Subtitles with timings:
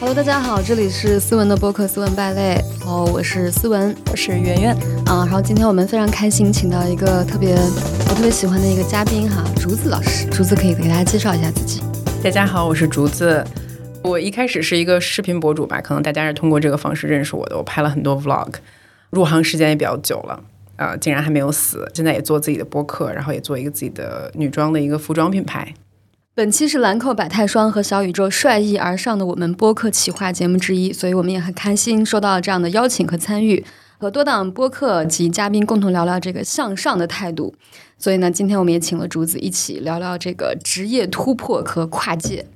[0.00, 2.54] Hello，大家好，这里是思文的播客《思文败类》。
[2.78, 4.72] 然后，我是思文，我是圆圆
[5.06, 5.26] 啊。
[5.26, 10.24] 然后今天我们非常开心，请到一个特别我特别喜欢的一个嘉宾哈，竹子老师。
[10.30, 11.82] 竹子可以给大家介绍一下自己。
[12.22, 13.44] 大家好，我是竹子。
[14.04, 17.56] 我一开始是一个视频博主吧，可能大家是通过这个方式认识我的。
[17.56, 18.52] 我拍了很多 vlog，
[19.10, 20.40] 入行时间也比较久了，
[20.76, 21.90] 呃，竟然还没有死。
[21.92, 25.74] 现在也做自己的播客，然后也做一个自己的女装的一个服装品牌。
[26.38, 33.64] 本期是兰蔻百泰霜和小宇宙率意而上的我们播客企划节目之一，所以我们也很开心收到了这样的邀请和参与，
[33.98, 37.52] 和多档播客及嘉宾共同聊聊这个向上的态度。
[37.98, 42.46] 所以呢，今天我们也请了竹子一起聊聊这个职业突破和跨界。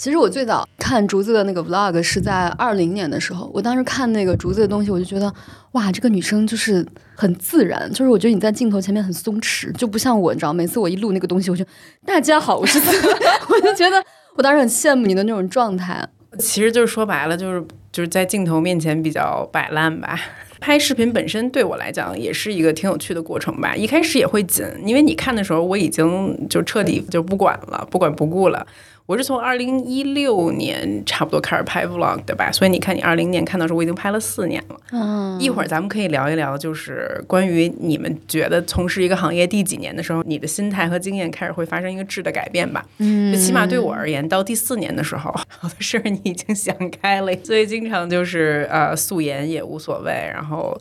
[0.00, 5.30] 其实我最早看竹子的那个 vlog 是在二零年的时候，我当时看那个竹子的东西，我就觉得
[5.72, 6.82] 哇，这个女生就是
[7.14, 11.62] 很自然，就是我觉得你在镜头前面很松弛，就不像我，你知道，每次我一录那个东西，我就
[12.06, 12.78] 大家好，我是，
[13.50, 14.02] 我就觉得
[14.36, 16.08] 我当时很羡慕你的那种状态。
[16.38, 20.18] 其实就是说白了，就是就是在镜头面前比较摆烂吧。
[20.60, 23.74] 拍视频本身对我来讲也是一个挺有趣的过程吧。
[23.74, 28.66] 一开始也会紧，因为你看的时候我已经就彻底就不管了，不管不顾了。
[29.10, 34.80] 我是从二零一六年差不多开始拍 vlog 的吧，所以你看，你二零年看到时候，我已经拍了四年了。
[34.92, 42.86] 嗯，一会儿咱们可以聊一聊，就是关于你们觉得从事一个行业第几年的时候，你的心态和经验开始会发生一个质的改变吧。
[42.98, 50.80] 嗯，就起码对我而言，到第四年的时候，好多事儿你已经想开了，所以经常就是呃素颜也无所谓，然后。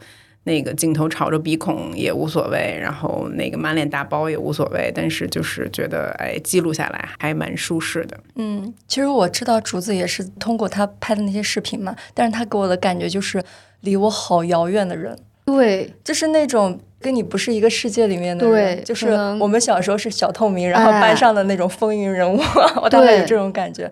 [0.50, 8.19] 那个镜头朝着鼻孔也无所谓，然后那个满脸大包也无所谓，但是就是觉得哎，记录下来还蛮舒适的。
[8.33, 13.39] 嗯，其实我知道竹子也是通过他拍的那些视频嘛，但是他给我的感觉就是
[13.81, 15.16] 离我好遥远的人。
[15.45, 18.77] 对，就是那种跟你不是一个世界里面的人。
[18.77, 22.39] 对，就是我们小时候是小透明，然后班上的那种风云人物，
[22.81, 23.88] 我大概有这种感觉。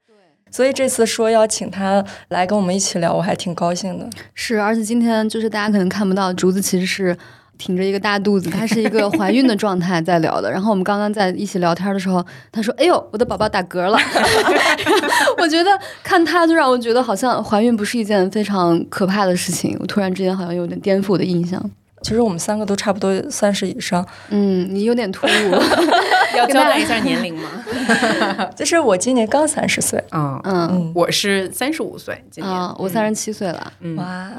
[0.49, 4.09] 所以这次说邀请他来跟我们一起聊，我还挺高兴的。
[4.33, 7.17] 是，而且今天就是大家可能看不到，竹子其实是
[7.57, 10.51] 挺着一个大肚子，她是一个怀孕的状态在聊的。
[10.51, 13.97] 然后我们刚刚在一起聊天的时候，她说：“哎呦，我的宝宝打嗝了。”
[15.37, 15.71] 我觉得
[16.03, 19.75] 看她就让我觉得好像怀孕不是一件非常可怕的事情。
[19.79, 21.63] 我突然之间好像有点颠覆我的印象。
[22.03, 25.29] 其实我们三个都差不多三十以上，嗯，你有点突兀，
[26.37, 27.49] 要交代一下年龄吗？
[28.55, 34.29] 就是我今年刚三十岁，嗯嗯，我是三十五岁，今年我三十七岁了，哇，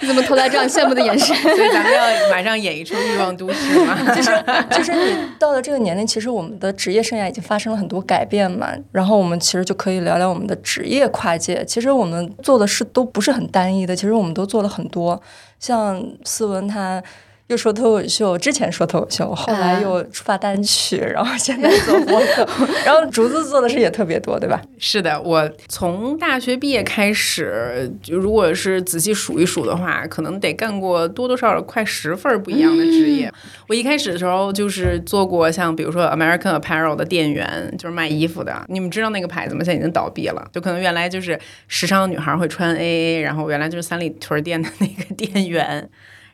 [0.00, 1.34] 你怎么投来这样羡慕的眼神？
[1.42, 4.14] 所以咱们要马上演一出欲望都市嘛？
[4.14, 11.64] 就 是就是你到了这个年龄，其实我们的职业生涯已经发生了很多改变嘛，然后我们其实就可以聊聊我们的职业跨界。
[11.64, 15.20] 其实我们做的事都不是很单一的，其实我们都做了很多。
[15.60, 17.02] 像思文他
[17.48, 22.48] 又说脱口秀，之前说脱口秀，后来又发单曲，然后现在做播客，
[22.86, 24.62] 然后竹子做的事也特别多，对吧？
[24.78, 33.30] 是的，我从大学毕业开始，就如果是仔细数一数的话，可能得干过多多少少快十份不一样的职业。
[33.68, 38.64] 我一开始的时候就是做过像比如说 American Apparel 的店员，就是卖衣服的。
[38.68, 39.62] 你们知道那个牌子吗？
[39.62, 40.42] 现在已经倒闭了。
[40.50, 41.38] 就可能原来就是
[41.68, 45.86] 时尚女孩会穿 AA，然后原来就是三里屯店的那个店员。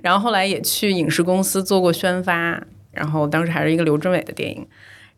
[0.03, 2.63] 然后后来也去影视公司做过宣发，
[2.93, 4.67] 然后当时还是一个刘镇伟的电影，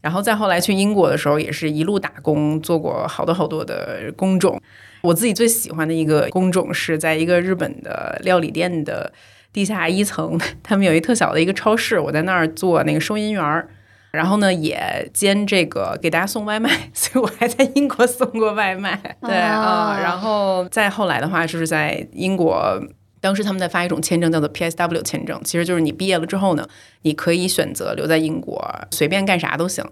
[0.00, 4.60] 然后再后来去英国的时候，也是一路打工，做过好多好多的工种。
[5.02, 9.12] 我自己最喜欢的一个工种是在一个日本的料理店的
[9.52, 13.68] 地下一层，他们有一特小的一个超市，我在那儿做那个收银员儿，
[14.12, 19.16] 然后呢也兼这个给大家送外卖， 所以我还在英国送过外卖。
[19.22, 22.80] 对啊，然后再后来的话，就是在英国。
[23.22, 26.68] 当时他们在发一种签证，叫做 PSW 签证，其实就是你毕业了之后呢，
[27.02, 29.82] 你可以选择留在英国，随便干啥都行。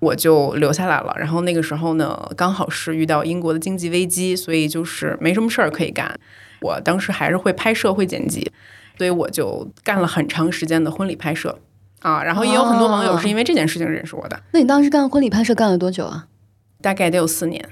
[0.00, 1.12] 我就留下来了。
[1.18, 6.18] 然后那个时候呢，刚好是遇到英国的经济危机，所以就是没什么事儿可以干。
[6.62, 8.50] 我当时还是会拍摄、会剪辑，
[8.96, 11.58] 所以我就干了很长时间的婚礼拍摄
[12.00, 12.22] 啊。
[12.22, 14.40] 然后也有很多网友是因为这件事情认识我的。
[14.52, 16.26] 那你当时干婚礼拍摄干了多久啊？
[16.80, 17.68] 大概得有四年。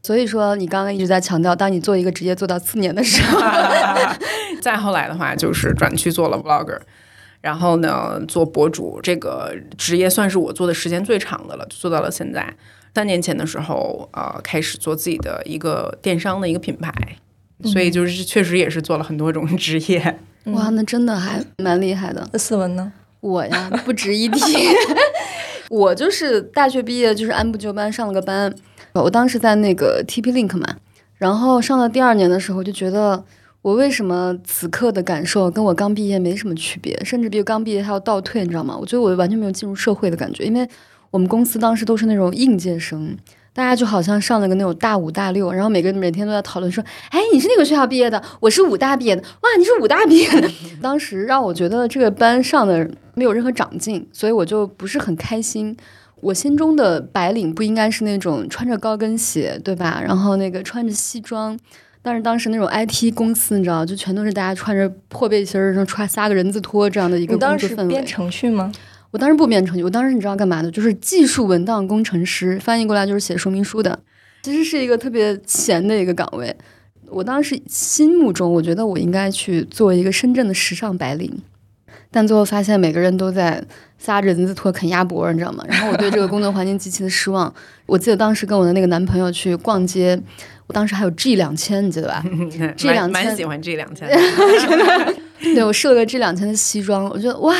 [0.00, 3.40] 所以说，你刚刚一直在强调，当你做一个职业做到四年的时候，
[4.60, 6.78] 再后来的话就是转去做了 vlogger，
[7.40, 12.54] 然后呢做博主这个职业算是我做的时间最长的了，做到了现在。
[12.94, 16.92] 三年前的时候，呃，开始做自己的一个电商的一个品牌，
[17.62, 20.18] 所以就是确实也是做了很多种职业。
[20.50, 22.28] 哇，那真的还蛮厉害的。
[22.32, 22.92] 那思文呢？
[23.20, 24.40] 我呀， 不值一提。
[25.70, 28.52] 我就是大学毕业，就是按部就班上了个班。
[28.94, 30.66] 我当时在那个 TP Link 嘛，
[31.18, 33.22] 然后上了第二年的时候，就觉得
[33.62, 38.76] 我为什么此刻的感受跟我刚毕业没什么区别，甚至比刚毕业还要倒退，你知道吗？
[38.78, 40.66] 我觉得我完全没有进入社会的感觉，因为
[41.10, 43.16] 我们公司当时都是那种应届生。
[43.54, 50.48] 大家就好像上了个那种大五大六，然后每个人每天都在讨论说，哎，你是那个学校毕业的，我是武大毕业的，哇，你是武大毕业的。
[50.80, 55.76] 当时让我觉得这个班上的没有任何长进，所以我就不是很开心。
[56.20, 60.00] 我心中的白领不应该是那种穿着高跟鞋，对吧？
[60.04, 61.58] 然后那个穿着西装。
[62.08, 67.88] 但是当时那种 IT 公司，你知道，就全都是大家穿着破背心儿，然后穿撒个人字拖这样的一个工作氛围。
[67.88, 68.72] 编程序吗？
[69.10, 70.70] 我当时不编程序，我当时你知道干嘛的？
[70.70, 73.98] 就是技术文档工程师，翻译过来就是写说明书的。
[74.42, 76.56] 其实是一个特别闲的一个岗位。
[77.10, 81.42] 我当时心目中，我觉得我应该去做一个深圳的时尚白领，
[82.10, 83.62] 但最后发现每个人都在
[83.98, 85.62] 撒着人字拖啃鸭脖，你知道吗？
[85.68, 87.52] 然后我对这个工作环境极其的失望。
[87.84, 90.18] 我记得当时跟我的那个男朋友去逛街，
[90.68, 92.22] 我当时还有 G 两千，你记得吧？
[92.78, 94.08] G 两千，蛮喜欢 G 两千。
[95.54, 97.54] 对，我试了个 G 两千的西装，我觉得哇。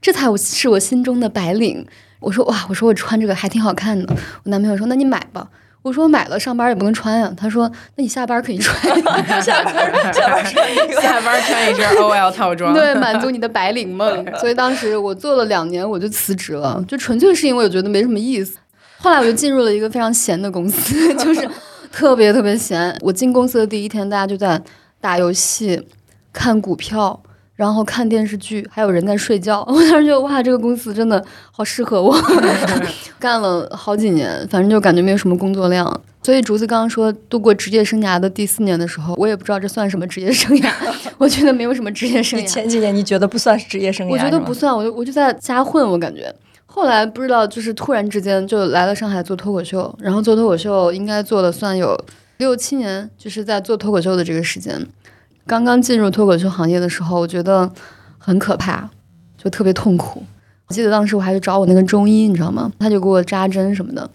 [0.00, 1.84] 这才我是我心中的白领。
[2.20, 4.14] 我说哇，我说我穿这个还挺好看的。
[4.44, 5.48] 我男朋友说那你买吧。
[5.82, 7.32] 我说我买了上班也不能穿呀。
[7.36, 8.76] 他说那你下班可以穿。
[9.42, 12.72] 下班下班穿一个，下班穿一身 OL 套装。
[12.72, 14.24] 对，满足你的白领梦。
[14.38, 18.56] 所以当时我做了两年，我就辞职了，就纯粹是因为我觉得没什么意思。
[18.98, 21.48] 后来我就进入了一个非常闲的公司，就是
[21.92, 22.96] 特别特别闲。
[23.02, 24.62] 我进公司的第一天，大家就在
[25.00, 25.86] 打游戏、
[26.32, 27.20] 看股票。
[27.54, 29.62] 然后看电视剧，还有人在睡觉。
[29.66, 31.20] 我当时觉得哇，这个公司真的
[31.50, 32.16] 好适合我。
[33.18, 36.00] 干了好几年，反正就感觉没有什么工作量。
[36.22, 40.70] 所以竹子刚刚说度过职业生涯的第四年的时候，我也不知道这算什么职业生涯。
[41.18, 42.46] 我觉得没有什么职业生涯。
[42.46, 44.10] 前几年你觉得不算是职业生涯？
[44.12, 45.84] 我觉得不算，我就我就在瞎混。
[45.84, 46.32] 我感觉
[46.78, 51.98] 后来不知道，就是突然之间就来了上海做脱口秀，然后做脱口秀应该做了算有
[52.36, 54.86] 六七年，就是在做脱口秀的这个时间。
[55.44, 57.68] 刚刚进入脱口秀行业的时候，我觉得
[58.16, 58.88] 很可怕，
[59.36, 60.22] 就特别痛苦。
[60.68, 62.70] 我记得当时我还去找我那个中医，你知道吗？
[62.78, 64.08] 他就给我扎针什么的，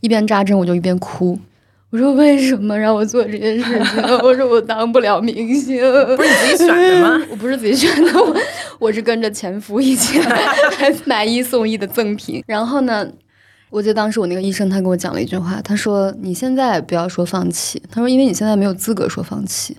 [0.00, 1.38] 一边扎针我就一边哭。
[1.90, 4.02] 我说为什么让我做这件事情？
[4.22, 5.80] 我说我当不了明星。
[6.16, 7.24] 不是你自己选的吗？
[7.30, 8.36] 我不是自己选的，我
[8.78, 10.20] 我是跟着前夫一起
[11.06, 12.44] 买一送一的赠品。
[12.46, 13.08] 然后呢，
[13.70, 19.76] 我记得当时我那个医生他跟我讲了一句话，他说：“你现在不要说放弃。”他说：“因为你现在没有资格说放弃。”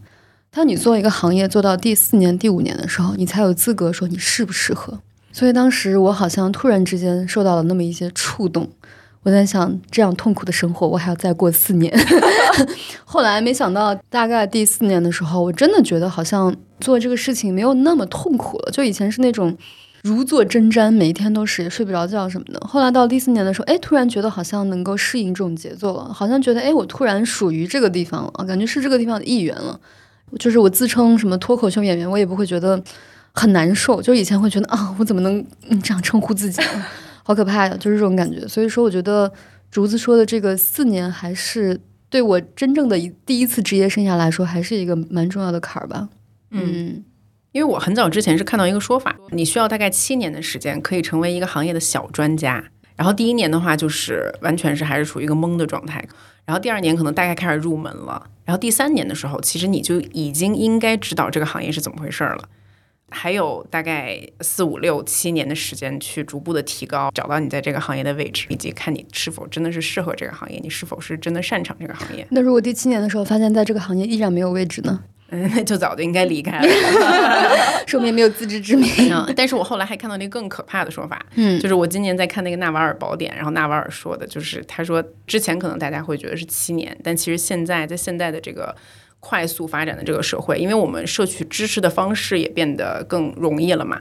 [0.51, 4.99] 他说你做一个行业做到第四年、第五年的时候，你才有资格说你适不适合。
[5.31, 8.67] 所以当时我好像突然之间受到了那么一些触动，
[9.23, 11.93] 我在想，这样痛苦的生活我还要再过四年。
[13.03, 18.71] 后来没想到，大概第四年的时候，我真的觉得好像做这个事情没有那么痛苦了。
[18.71, 19.57] 就以前是那种
[20.03, 22.59] 如坐针毡，每一天都是睡不着觉什么的。
[22.65, 29.77] 后来到第四年的时候，哎，突然觉得好像能够适应这种节奏了，好像觉得哎，我突然属于这个地方了，感觉是这个地方的一员了。
[30.37, 32.81] 就是我自称什么脱口秀演员，我也不会觉得
[33.33, 34.01] 很难受。
[34.01, 35.43] 就以前会觉得啊，我怎么能
[35.83, 36.61] 这样称呼自己，
[37.23, 37.77] 好可怕呀！
[37.79, 38.47] 就是这种感觉。
[38.47, 39.31] 所以说，我觉得
[39.69, 41.79] 竹子说的这个四年，还是
[42.09, 46.09] 对我真正的一第一次职业生涯来说，还是一个蛮重要的坎儿吧。
[46.51, 47.03] 嗯，
[47.51, 52.63] 因为我很早之前是看到一个说法，你需要大概七年的时间可以成为一个行业的小专家。
[52.95, 56.03] 然后第一年的话，就是完全是还是处于一个懵的状态。
[56.45, 62.49] 然后第二年可能大概开始入门了，然后第三年的时候，其实你就已经应该知道这个行业是怎么回事了。
[63.11, 72.25] 还有大概四五六七年的时间去逐步的提高，找到你在这个行业的位置，以及看你是否真的是适合这个行业，你是否是真的擅长这个行业。
[72.29, 75.01] 那如果第七年的时候发现在这个行业依然没有位置呢？
[75.31, 76.67] 嗯， 那就早就应该离开了，
[77.85, 78.89] 说明没有自知之明。
[79.35, 88.75] 但是我后来还看到那个更可怕的说法，嗯，就是我今年在看那个《纳瓦尔宝典》，然后纳瓦尔说的就是，他说之前可能大家会觉得是七年，但其实现在在现在的这个
[89.19, 93.99] 快速发展的这个社会，因为我们摄取知识的方式也变得更容易了嘛。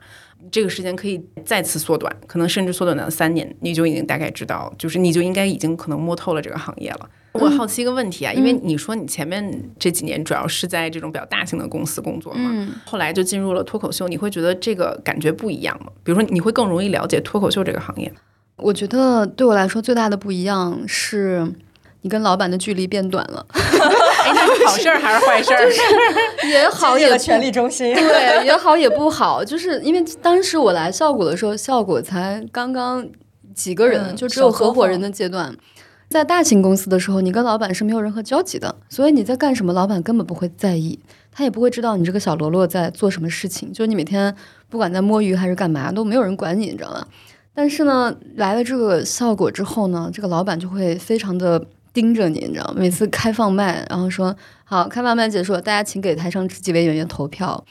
[0.53, 7.11] 这个时间可以再次缩短，可能甚至缩短到三年，你就已经大概知道，就是你就应该已经可能摸透了这个行业了。
[7.33, 9.45] 我好奇一个问题啊，因为你说你前面
[9.79, 15.91] 这几年主要是在这种比较大型的公司工作嘛，后来就进入了脱口秀，你会觉得这个感觉不一样吗？
[16.05, 18.13] 比如说你会更容易了解脱口秀这个行业？
[18.57, 21.53] 我觉得对我来说最大的不一样是
[22.03, 23.45] 你跟老板的距离变短了。
[24.35, 25.69] 好事儿还是坏事儿？
[26.49, 29.45] 也好也权力中心，对，也好也不好。
[29.45, 33.07] 就是因为当时我来效果的时候，效果才刚刚
[33.55, 35.55] 几个人，就只有合伙人的阶段。
[36.09, 40.99] 在大型公司的时候，你跟老板是没有任何交集的，所以你在干什么，老板根本不会在意，
[41.31, 43.73] 他也不会知道你这个小喽啰在做什么事情。
[43.73, 44.35] 就是你每天
[44.71, 47.07] 不管在摸鱼还是干嘛，都没有人管你，你知道吗？
[47.55, 51.63] 但是呢，来了这个效果之后呢，这个老板就会非常的。
[51.93, 52.75] 盯着你，你知道吗？
[52.77, 57.65] 每次开放麦，然后说好，开放麦结束，大家请给台上几位演员投票，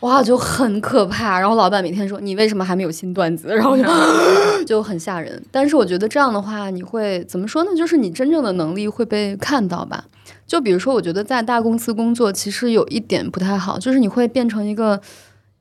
[0.00, 1.38] 哇，就很可怕。
[1.40, 3.48] 然后老板每天说你为什么还没有新段子？
[3.48, 3.84] 然后就
[4.66, 5.42] 就很吓人。
[5.50, 7.70] 但是我觉得这样的话，你会怎么说呢？
[7.76, 10.04] 就是你真正的能力会被看到吧。
[10.46, 15.00] 就比如说，我觉得在大公司工作其实有一点不太好，就是你会变成一个，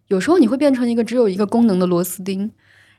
[0.07, 2.51] 有时候你会变成一个只有一个功能的螺丝钉。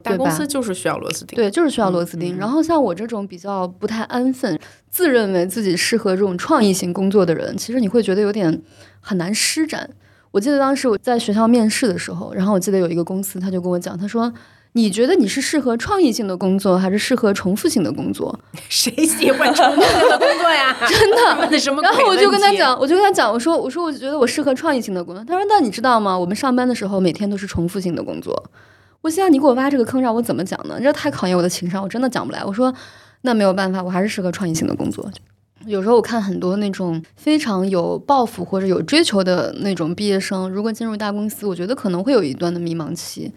[0.03, 2.37] 大公司就是需要螺丝钉，对，就是需要螺丝钉。
[2.39, 8.63] 然后像我这种比较不太安分、自认为自己适合这种创意型工作的人，其实你会觉得有点
[9.01, 9.91] 很难施展。
[10.31, 14.31] 我记得当时我在学校面试的时候，然后我记得有一个公司，他就跟我讲，他说
[14.73, 18.39] ：“你觉得你是适合创意性的工作，还是适合重复性的工作？
[18.69, 20.77] 谁喜欢重复性的工作呀？
[20.87, 21.41] 真的？
[21.41, 21.81] 问的什么？
[21.81, 25.25] 然后我就跟他讲，我就跟他讲，我说，我说，我觉得我适合创意性的工作。
[25.25, 26.19] 他说：那你知道吗？
[26.19, 28.45] 我们上班的时候每天都是重复性的工作。
[29.07, 30.81] 我现在你给我挖这个坑，让我怎么讲呢？
[30.83, 32.45] 这太考验我的情商，我真的讲不来。
[32.45, 32.75] 我说，
[33.21, 35.09] 那没有办法，我还是适合创意性的工作。
[35.65, 43.33] 有时候我看很多那种非常有抱负或者有追求的那种毕业生，如果进入大公司，我觉得可能会有一段的迷茫期，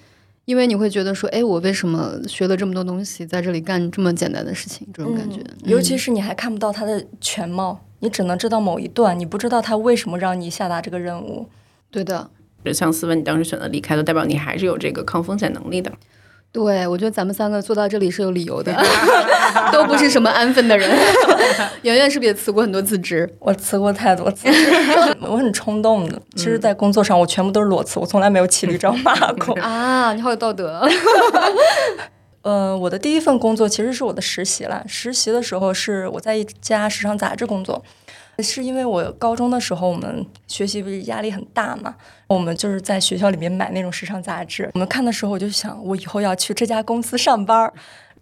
[0.46, 4.88] 因为你会觉得说，哎，我为什么学了这么多东西，在这里干这么简单的事情？
[4.92, 11.48] 这种感觉，尤其是你还看不到他的全貌，你只能知道某一段，你不知道他为什么让你下达这个任务。
[11.92, 12.32] 对的。
[12.74, 15.92] 像思文，你当时选择离开，都代表你还是有这个抗风险能力的。
[16.52, 18.76] 对，我觉得咱们三个坐到这里是有理由的，
[19.72, 20.90] 都不是什么安分的人。
[21.84, 23.32] 圆圆是不是也辞过很多次职？
[23.38, 24.48] 我辞过太多次，
[25.22, 26.20] 我很冲动的。
[26.36, 29.54] 其实，在工作上，我全部都是裸辞，我从来没有骑驴找马过。
[29.62, 30.90] 啊，你好有道德。
[32.42, 34.84] 呃，我的第一份工作其实是我的实习了。
[34.88, 37.84] 实习的时候是我在一家时尚杂志工作。
[38.42, 41.96] 是因为我高中的时候，我们学习不是压力很大嘛？
[42.28, 47.72] 我们就是在学校里面买那种时尚杂志，我们看的时候，我就想，我以后要去这家公司上班。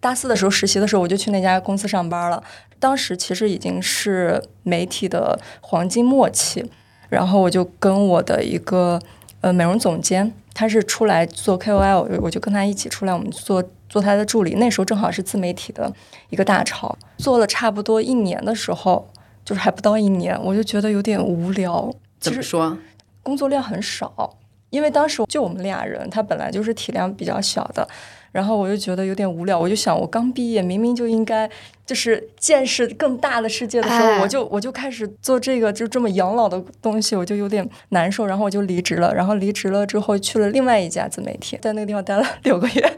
[0.00, 2.42] 大四的时候实习的时候，我就去那家公司上班了。
[2.78, 6.64] 当时其实已经是媒体的黄金末期，
[7.08, 9.00] 然后我就跟我的一个
[9.40, 14.54] 呃美容总监，他是出来做 KOL，我就跟他一起出来，我们做做他的助理。
[14.54, 15.92] 那时候正好是自媒体的
[16.30, 19.10] 一个大潮，做了差不多一年的时候。
[19.48, 21.90] 就是还不到一年，我就觉得有点无聊。
[22.20, 22.76] 怎么说？
[23.22, 24.36] 工作量很少，
[24.68, 27.88] 因为当时就我们俩人，他本来就是体量比较小的，
[28.30, 29.58] 然后我就觉得有点无聊。
[29.58, 31.48] 我就想，我刚毕业，明明就应该
[31.86, 38.26] 就是见识更大的世界的时候，我就我就开始做这个就这么养老的东西，我就有点难受。
[38.26, 39.14] 然后我就离职了。
[39.14, 42.92] 然后离职了之后，去了另外一家自媒体，在那个地方待了 六个月。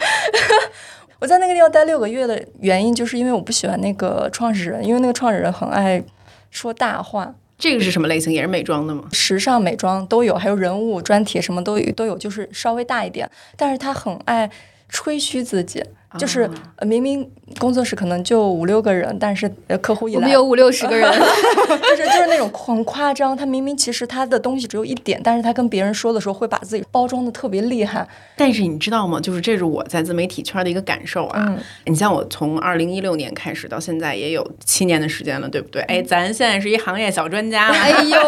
[1.21, 6.03] 我在那个地方待六个月的原因，就是因为我不喜欢那个创始人，因为那个创始人很爱。
[6.51, 8.33] 说大话，这个是什么类型？
[8.33, 9.05] 也是美妆的吗？
[9.13, 14.51] 时尚美妆都有，还有人物专题，什么都有都有，就是稍微大一点，但是他很爱
[14.89, 15.83] 吹嘘自己。
[16.19, 16.51] 就是
[16.83, 19.49] 明明工作室可能就五六个人，但是
[19.81, 23.37] 客户一来，我们有五六十个人， 就是就是那种很夸张。
[23.37, 28.07] 他明明其实他的东西只有一点，但是他跟别人说的时候会把自己包装的特别厉害。
[28.37, 29.21] 但是你知道吗？
[29.21, 31.57] 就是这是我在自媒体圈的一个感受啊。
[31.85, 35.83] 你像我从二零一六年开始到现在也有七年的时间了，对不对？
[35.83, 37.69] 哎，咱现在是一行业小专家。
[37.69, 38.19] 哎呦，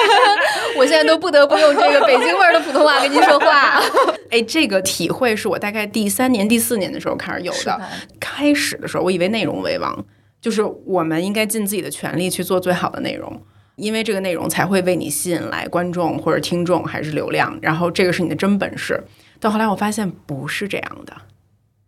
[0.78, 3.78] 我现在都不得不用这个北京味儿的普通话跟您说话。
[4.30, 7.01] 哎，这个体会是我大概第三年、第四年的。
[7.02, 7.80] 时候开始有的，
[8.20, 10.04] 开始的时候我以为内容为王，
[10.40, 13.42] 就是我们应该尽自己的全力去做最好的内容，
[13.76, 19.02] 因为这个内容才会为你吸引来观众或者听众还是流量，然后这个是你的真本事。
[19.40, 21.12] 到后来我发现不是这样的，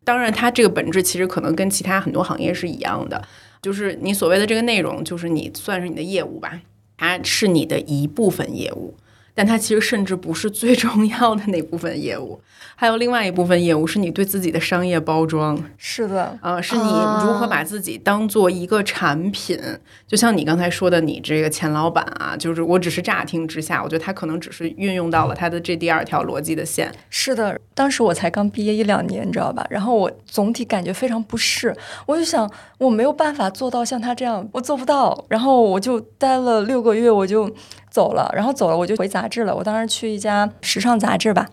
[0.04, 3.22] 当然它这个本质其实可能跟其他很多行业是一样的，
[3.62, 6.60] 就是你所谓的这个内容，就是你算是你的业务吧，
[6.96, 8.96] 它是你的一部分业务。
[9.34, 12.40] 但它其实甚至不是最重要的那部分业务，
[12.76, 15.60] 还有另外一部分业务是你对自己的商业包装。
[15.76, 19.58] 是的，啊，是你如何把自己当做一个产品。
[20.06, 26.92] 就像你刚才说的，你这个前老板啊，就是我只是乍听之下，我觉得他可能只是运用到了他的这第二条逻辑的线。
[27.10, 29.66] 是的，当时我才刚毕业一两年，你知道吧？
[29.68, 31.74] 然后我总体感觉非常不适，
[32.06, 32.48] 我就想
[32.78, 35.24] 我没有办法做到像他这样，我做不到。
[35.28, 37.52] 然后我就待了六个月，我就。
[37.94, 39.54] 走了，然后走了，我就回杂志了。
[39.54, 41.48] 我当时去一家时尚杂志吧，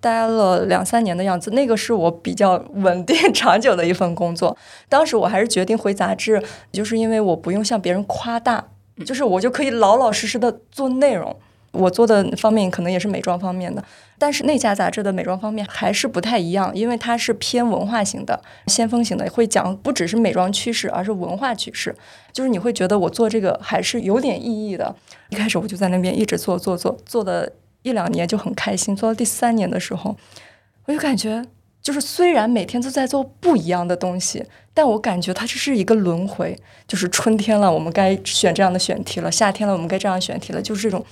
[0.00, 1.50] 待了两三年的样子。
[1.50, 4.56] 那个是我比较稳定 长久的一份工作。
[4.88, 8.64] 当时我还是决定回杂志，就是因为我不用向别人夸大，
[9.04, 11.36] 就是我就可以老老实实的做内容。
[11.72, 13.82] 我做的方面可能也是美妆方面的，
[14.18, 21.94] 但是那家杂志的美妆方面还是不太一样，因为它是偏文化型的、先锋型的，会讲不只是美妆趋势，而是文化趋势。
[22.30, 24.94] 就是你会觉得我做这个还是有点意义的。
[25.30, 27.50] 一开始我就在那边一直做做做，做的
[27.82, 28.94] 一两年就很开心。
[28.94, 30.14] 做到第三年的时候，
[30.84, 31.42] 我就感觉，
[31.80, 36.54] 就是虽然每天都在做不一样的东西，但我感觉它这是一个轮回。
[36.86, 40.60] 就是春天了，我们该选这样的选题了；夏天了，我们该这样选题了。
[40.60, 41.02] 就是这种。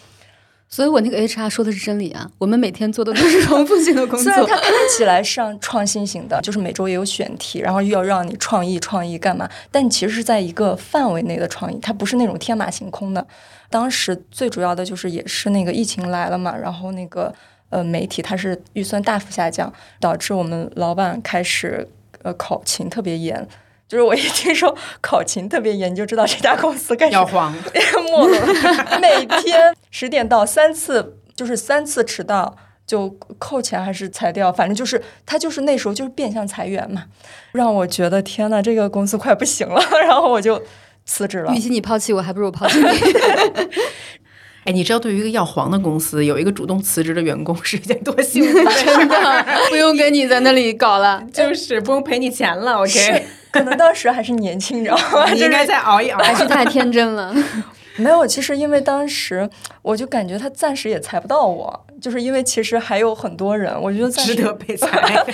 [0.70, 4.22] 所以我那个 HR 说的是真理啊，我们每天做的都是重复性的工作。
[4.22, 13.26] 虽然它看起来像创新型的，就是每周也有选题，然后又要让你创意创意干嘛，但其实是在一个范围内的创意，它不是那种天马行空的。
[13.68, 17.34] 当时最主要的就是也是那个疫情来了嘛，然后那个
[17.70, 21.86] 呃媒体它是预算大幅下降，导致我们老板开始
[22.22, 23.44] 呃考勤特别严。
[23.90, 29.00] 就是我一听说考勤特别严，你就知道这家公司开始要黄， 没了。
[29.00, 32.56] 每天十点到三次，就是三次迟到
[32.86, 37.06] 就扣钱还是裁掉，反正就是他就是那时候就是变相裁员嘛，
[37.50, 40.62] 让我觉得天呐，这个公司快不行了， 然后我就
[41.04, 41.52] 辞职了。
[41.52, 42.86] 与其你抛弃我，还不如我抛弃你。
[44.66, 51.24] 哎，你知道对于一个要黄的公司，有一个主动辞职的员工是一件多幸福的事真的不用跟你在那里搞了。
[51.32, 52.74] 就是不用赔你钱了。
[52.74, 55.30] OK， 可能当时还是年轻，你知道吗？
[55.34, 56.22] 应该再熬一熬。
[56.22, 57.34] 还是太天真了。
[57.96, 59.48] 没有，其实因为当时
[59.82, 65.26] 我就感觉他暂时也裁不到我，就是因为其实还有很多人，我觉得暂时值得被裁。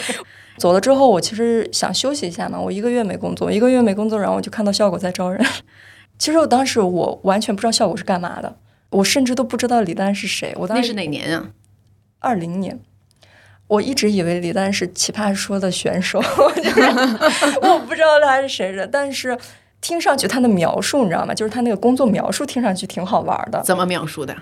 [0.56, 5.44] 走了之后，我其实想休息一下嘛，我一个月没工作，一个月没工作，然后我就看到效果在招人。
[6.18, 8.56] 其实我当时我完全不知道效果是干嘛的，
[8.90, 10.54] 我甚至都不知道李诞是谁。
[10.56, 11.50] 我当时那是哪年啊？
[12.20, 12.80] 二零年，
[13.68, 16.22] 我一直以为李诞是奇葩说的选手，
[16.56, 16.80] 就是
[17.62, 19.36] 我不知道他是谁的，但是
[19.80, 21.34] 听上去他的描述你知道吗？
[21.34, 24.36] 就是他那个工作描述听上去挺好玩的，怎么描述的？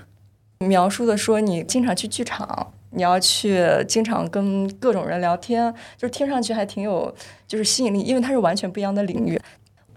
[0.59, 7.14] 描述的说你经常去剧场，你要去经常跟各种人聊天，就是听上去还挺有
[7.47, 9.40] 就是吸引力，因为它是完全不一样的领域。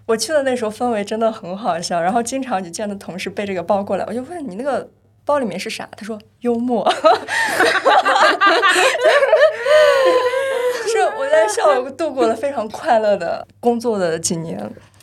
[0.06, 4.90] 我去的那时候氛围真的很好笑，然后经常就见的同事背这个包过来，我就问你那个
[5.28, 5.88] 包里面是啥？
[5.98, 6.90] 他说幽默，
[10.84, 14.58] 就是我在笑果度过了非常快乐的工作的几年。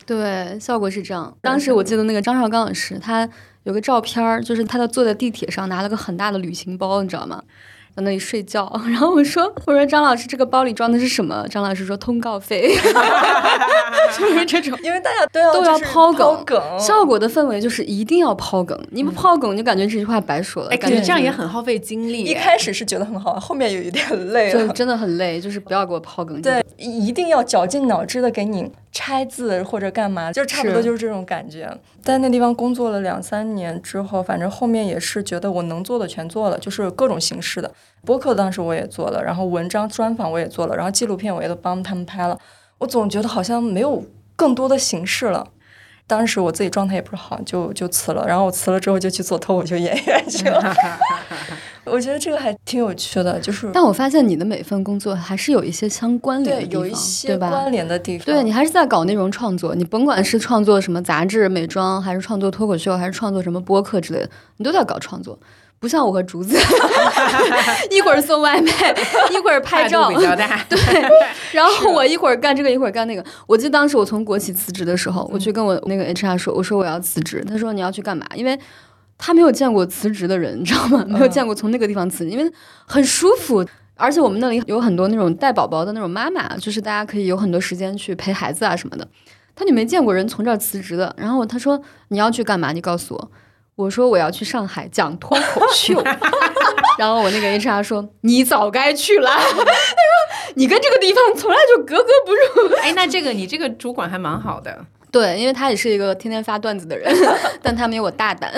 [0.05, 1.37] 对，效果是这样。
[1.41, 3.29] 当时我记得那个张绍刚老师，他
[3.63, 7.43] 有个照片儿，就是他在坐在地铁上拿了个很大的旅行包，你知道吗？
[7.95, 8.69] 在那里睡觉。
[8.87, 12.75] 然后我说：“我说张老师，这个包里装的是什么？”张老师说：“通告费。
[14.17, 14.77] ”就是这种。
[14.83, 20.69] 因为大家都要都要就是抛梗，效果的氛围就是一定要抛梗，你不抛梗，就感觉这句话白说了。
[20.69, 22.23] 哎，感觉感觉这样也很耗费精力。
[22.23, 24.67] 一开始是觉得很好，后面有一点累了。
[24.67, 26.41] 就真的很累，就是不要给我抛梗。
[26.41, 31.69] 对，一定要绞尽脑汁的给你拆字或者干嘛，就差不多就是这种感觉。
[32.01, 37.69] 在那地方工作了两三年之后，反正后面也是觉得我能做的全做了，就是各种形式的
[38.05, 42.39] 播客，当时我也做了，然后文章专访我也做了，然后纪录片我也都帮他们拍了。
[42.77, 44.01] 我总觉得好像没有
[44.37, 45.45] 更多的形式了。
[46.07, 48.25] 当时我自己状态也不是好，就就辞了。
[48.25, 50.73] 然后我辞了之后就去做脱口秀演员去了。
[51.85, 57.49] 我觉得这个还挺有趣的，就是但我发现你的每份工作还是有一些相关联的对地方，有一些对吧？
[57.49, 58.25] 关联的地方。
[58.25, 65.37] 对你还是在搞内容创作，你甭管是创作什么杂志、美妆，还是创作脱口秀，还是创作什么播客之类的，你都在搞创作。
[65.77, 66.57] 不像我和竹子
[67.91, 68.71] 一会儿送外卖，
[69.29, 70.63] 一会儿拍态照度，比较大。
[70.67, 70.79] 对，
[71.51, 73.23] 然后我一会儿干这个，一会儿干那个。
[73.45, 78.25] 我记得当时我从国企辞职的时候，我去跟我那个 HR 说，我说我要辞职，他说你要去干嘛？
[78.35, 78.57] 因为
[79.17, 81.05] 他没有见过辞职的人，你知道吗？
[81.07, 82.51] 没有见过从那个地方辞职，因为
[82.85, 83.65] 很舒服。
[83.97, 89.07] 而且我们那里有很多那种带宝宝的那种妈妈，就是大家可以有很多时间去陪孩子啊什么的。
[89.55, 91.15] 他就没见过人从这儿辞职的。
[91.17, 92.73] 然后他说你要去干嘛？
[92.73, 93.31] 你告诉我。
[93.75, 96.03] 我说我要去上海讲脱口秀。
[96.99, 99.29] 然后我那个 HR 说你早该去了。
[99.31, 99.65] 他说
[100.55, 102.75] 你跟这个地方从来就格格不入。
[102.81, 104.85] 哎，那这个你这个主管还蛮好的。
[105.15, 107.09] 对，因为他也是一个天天发段子的人，
[107.63, 108.51] 但他没有我大胆。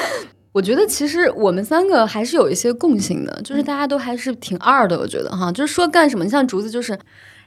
[0.52, 4.98] 我觉得其实我们三个还是有一些共性的，就是大家都还是挺二的。
[4.98, 6.98] 我觉得哈，就是说干什么，你像竹子就是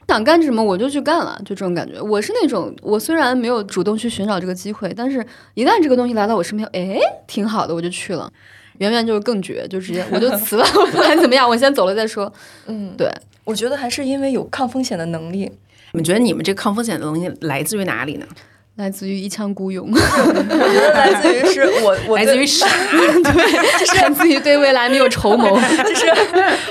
[0.08, 2.02] 想干什么我就去干了，就这种感觉。
[2.02, 5.24] 我是那种，我虽然没有主动去寻找这个机会，但是
[5.54, 6.98] 一旦这个东西来到我身边，哎，
[7.28, 8.28] 挺好的，我就去了。
[8.78, 12.32] 圆圆就是更绝，就直接我就 辞了，不管怎么样，我先走了再说。
[12.66, 13.08] 嗯，对，
[13.44, 15.52] 我觉得还是因为有抗风险的能力。
[15.92, 18.26] 你们觉得你们这抗风险的能力来自于哪里呢？
[18.76, 22.66] 来自于一腔孤勇，我觉得来自于是我，我对来自于傻。
[23.24, 25.56] 对，来自于对未来没有筹谋。
[25.58, 26.06] 就是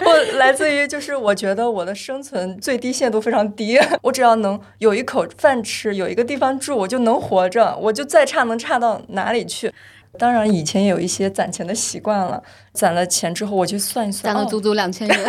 [0.06, 9.74] 我来自于就是我觉得我的生存最低限度非常低， 我只要能有一口饭吃，有一个地方住，我就能活着，我就再差能差到哪里去。
[10.18, 12.42] 当然，以前也有一些攒钱的习惯了，
[12.72, 15.20] 攒了钱之后，我去算一算，哦攒了足足两千元，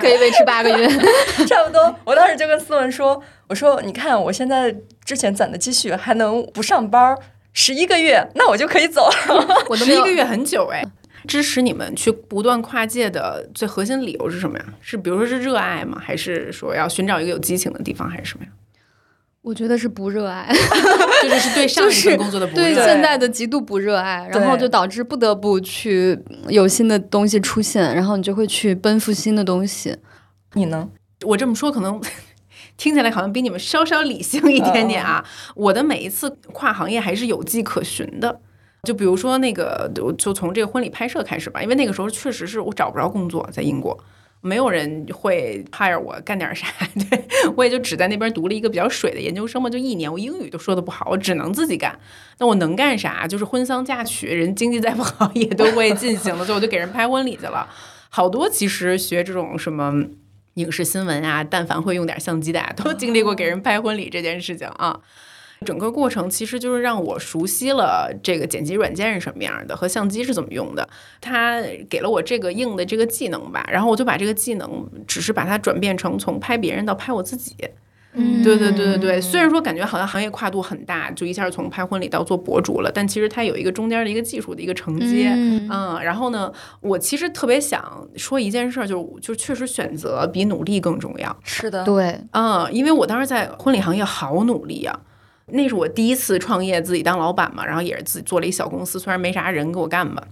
[0.00, 0.88] 可以维持八个月。
[1.46, 1.94] 差不多。
[2.04, 4.74] 我当时就跟思文说：“我说，你看我现在
[5.12, 7.14] 之前攒的积蓄还能不上班
[7.52, 9.46] 十一个月，那我就可以走了。
[9.68, 10.82] 我十一个月很久哎。
[11.28, 14.64] 支持你们去不断跨界的最核心理由是什么呀？
[14.80, 16.00] 是比如说是热爱吗？
[16.02, 18.50] 还是说要寻找一个有激情的地方，还是什么呀？
[19.42, 20.48] 我觉得是不热爱，
[21.20, 22.74] 这就是对上一份工作的不热爱。
[22.74, 29.94] 对现在的极度不热爱，然后就导致不得不去有新的东西出现，然后你就会去奔赴新的东西。
[30.54, 30.88] 你呢？
[31.26, 32.00] 我这么说可能
[32.82, 35.24] 听起来好像比你们稍稍理性一点点啊。
[35.54, 38.40] 我的每一次跨行业还是有迹可循的。
[38.82, 43.96] 就比如说那个，就从这个婚礼拍摄开始吧，因为那个时候确实是我找不着工作，在英国，
[44.40, 46.66] 没有人会 hire 我干点啥，
[47.08, 51.96] 对我也就只在那边读了一个比较水的研究生嘛，就一年，我英语都说的不好，我只能自己干。
[52.40, 53.24] 那我能干啥？
[53.28, 57.68] 就是婚丧嫁娶，人经济再不好也都会进行的，所以我就给人拍婚礼去了。
[58.08, 59.94] 好多其实学这种什么
[60.54, 65.00] 影视新闻啊，但凡会用点相机的，都经历过给人拍婚礼这件事情啊。
[65.64, 70.88] 整个过程其实就是让我熟悉了这个剪辑软件是什么样的，和相机是怎么用的。
[71.20, 77.54] 他给了我这个硬的这个技能吧，然后我就把这个技能只是把它转变成从拍别人到拍我自己。
[78.14, 79.20] 嗯，对对对对对。
[79.20, 85.32] 虽然说感觉好像行业跨度很大，就一下从拍婚礼到做博主了，但其实它有一个中间的一个技术的一个承接。
[85.34, 91.34] 嗯嗯，然后呢，我其实特别想说一件事儿，就就确实选择比努力更重要。
[91.42, 95.00] 是的，对，嗯，因为我当时在婚礼行业好努力啊、
[95.46, 100.22] 那是我第一次创业，自己当老板嘛，然后也是自己做了一小公司，虽然没啥人给我干吧。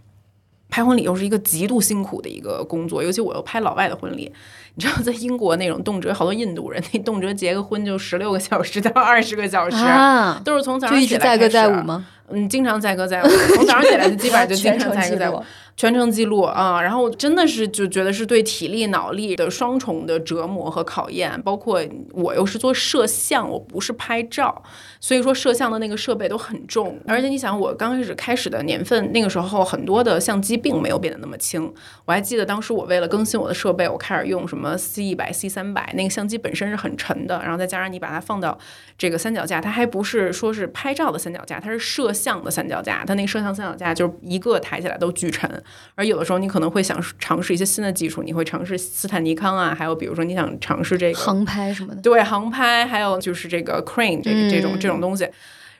[0.70, 4.32] 拍婚礼又是一个极度辛苦的一个工作，尤其我又拍老外的婚礼，
[4.74, 12.06] 你知道，在英国那种动辄好多印度人，那动辄结个婚就十六个小时到二十个小时，啊，都是从早上起来一直载歌载舞吗？
[12.32, 15.42] 嗯，经常载歌载舞，从早上起来就基本上就经常载歌载舞。
[15.76, 21.40] 全程记录啊，然后真的是就觉得是对体力、脑力的双重的折磨和考验。
[21.40, 21.80] 包括
[22.12, 24.62] 我又是做摄像，我不是拍照，
[25.00, 27.00] 所以说摄像的那个设备都很重。
[27.06, 31.72] 而且你想，我刚开始开始的年份，那个时候很多的相机并没有变得那么轻。
[32.04, 38.56] 我还记得当时我为了更新我的设备，我开始用什么 C 一百、C 三百，那个相机本身是很沉的，然后再加上你把它放到
[38.98, 43.02] 这个三脚架，它还不是说是拍照的三脚架，它是摄像的三脚架。
[43.06, 45.50] 它那个摄像三脚架就是一个抬起来都巨沉，
[45.94, 52.02] 而有的时候你可能会想尝试一些新的技术，你会尝试斯坦尼康啊，还有比如说你想尝试这个航拍什么的。
[52.02, 55.28] 对航拍，还有就是这个 crane 这个这种嗯这种东西。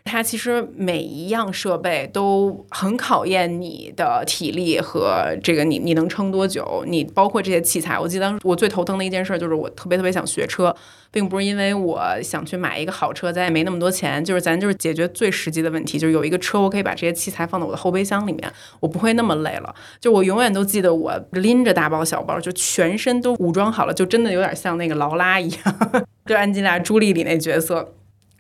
[0.03, 7.99] 它其实每一样设备都很考验你的体力和这个你你能撑多久，你包括这些器材。
[7.99, 10.75] 我记得当时我最头疼的一件事就是我特别特别想学车，
[11.11, 19.73] 并不是因为我想去买一个好车，咱也没那么多钱，就是咱就是解决最实际的问题，就是有一个车我可以把这些器材放到我的后备箱里面，我不会那么累了。
[20.01, 25.93] 就我永远都记得我拎着大包小包，就全身都武装好了，就真的有点像那个劳拉一样，
[26.25, 27.93] 就安吉拉·朱莉里那角色。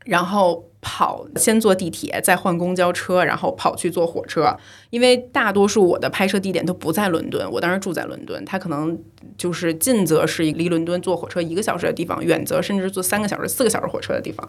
[0.06, 4.56] 然后跑，先坐地铁，再换公交车，然后跑去坐火车。
[4.88, 8.98] 因为大多数我的拍摄地点都不在伦敦，我当时住在伦敦，它可能
[9.36, 14.48] 就是近则是离伦敦坐火车一个小时的地方，远则甚至坐三个小时、四个小时火车的地方。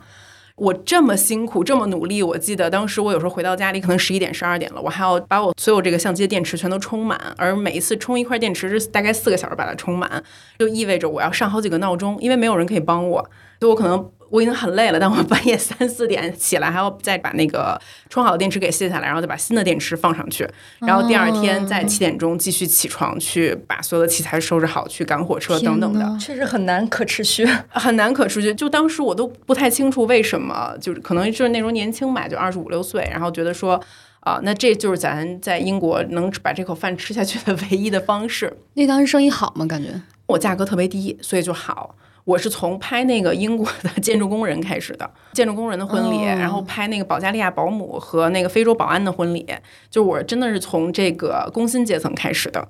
[0.55, 10.23] 我这么辛苦，这么努力，我记得当时我有时候回到家里可能十一点、十二点了，我还要把我所有这个相机的电池全都充满，而每一次充一块电池是大概四个小时把它充满，
[10.59, 13.29] 就意味着我要上好几个闹钟，因为没有人可以帮我，
[13.61, 26.17] 所以我可能我已经很累了，但我半夜三四点起来还要再把那个充好的电池给卸下来，然后再把新的电池放上去，然后第二天在七点钟继续起床去把所有的器材收拾好，去赶火车等等的。
[26.19, 27.45] 确实很难可持续。
[27.69, 28.51] 很难可持续。
[28.55, 33.79] 就当时我都不太清楚为什么，就是可能就是那时候年轻嘛，就二十五六岁，然后觉得说。
[34.21, 38.55] 啊，那这就是咱在英国能把这口饭吃下去的 唯一的方式。
[38.75, 39.65] 那当时生意好吗？
[39.65, 41.95] 感觉我价格特别低，所以就好。
[42.23, 49.45] 我是从拍那个英国的 建筑工人开始的，建筑工人的婚礼，哦然后拍那个保加利亚保姆和那个非洲保安的婚礼，
[49.89, 52.67] 就我真的是从这个工薪阶层开始的。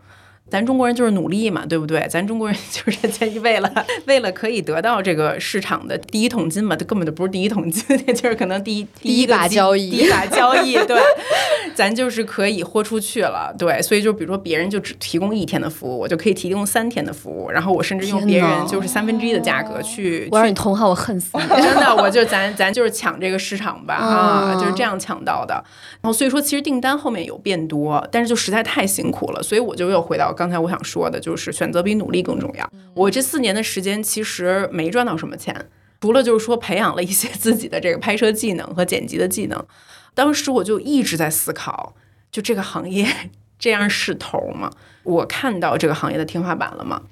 [0.52, 2.06] 咱中国人就是努力嘛，对不对？
[2.10, 3.72] 咱中国人 就是在为了
[4.06, 11.02] 为了可以得到这个市场的第一桶金嘛，它根本就不是第一桶金， 就是可能第一第一把交易第一把 交易，对，
[11.74, 21.62] 咱就是可以豁出去了，对，所以就比如说别人就只提供一天的服务，我就可以提供三天的服务，然后我甚至用别人就是三分之一的价格去，我让你同行，我恨死你。
[21.62, 25.54] 真的，我就咱咱就是抢这个市场吧啊，嗯就是这样抢到的。
[26.02, 32.68] 然后所以说，其实订单后面有变多，但是就实在太辛苦了，所以我就又回到刚才我想说的，就是选择比努力更重要。
[32.96, 35.70] 我这四年的时间其实没赚到什么钱，
[36.02, 39.64] 除了就是说培养了一些自己的这个拍摄技能和剪辑的技能。
[40.16, 41.94] 当时我就一直在思考，
[42.32, 43.06] 就这个行业
[43.60, 44.72] 这样是头吗？
[45.04, 47.04] 我看到这个行业的天花板了吗？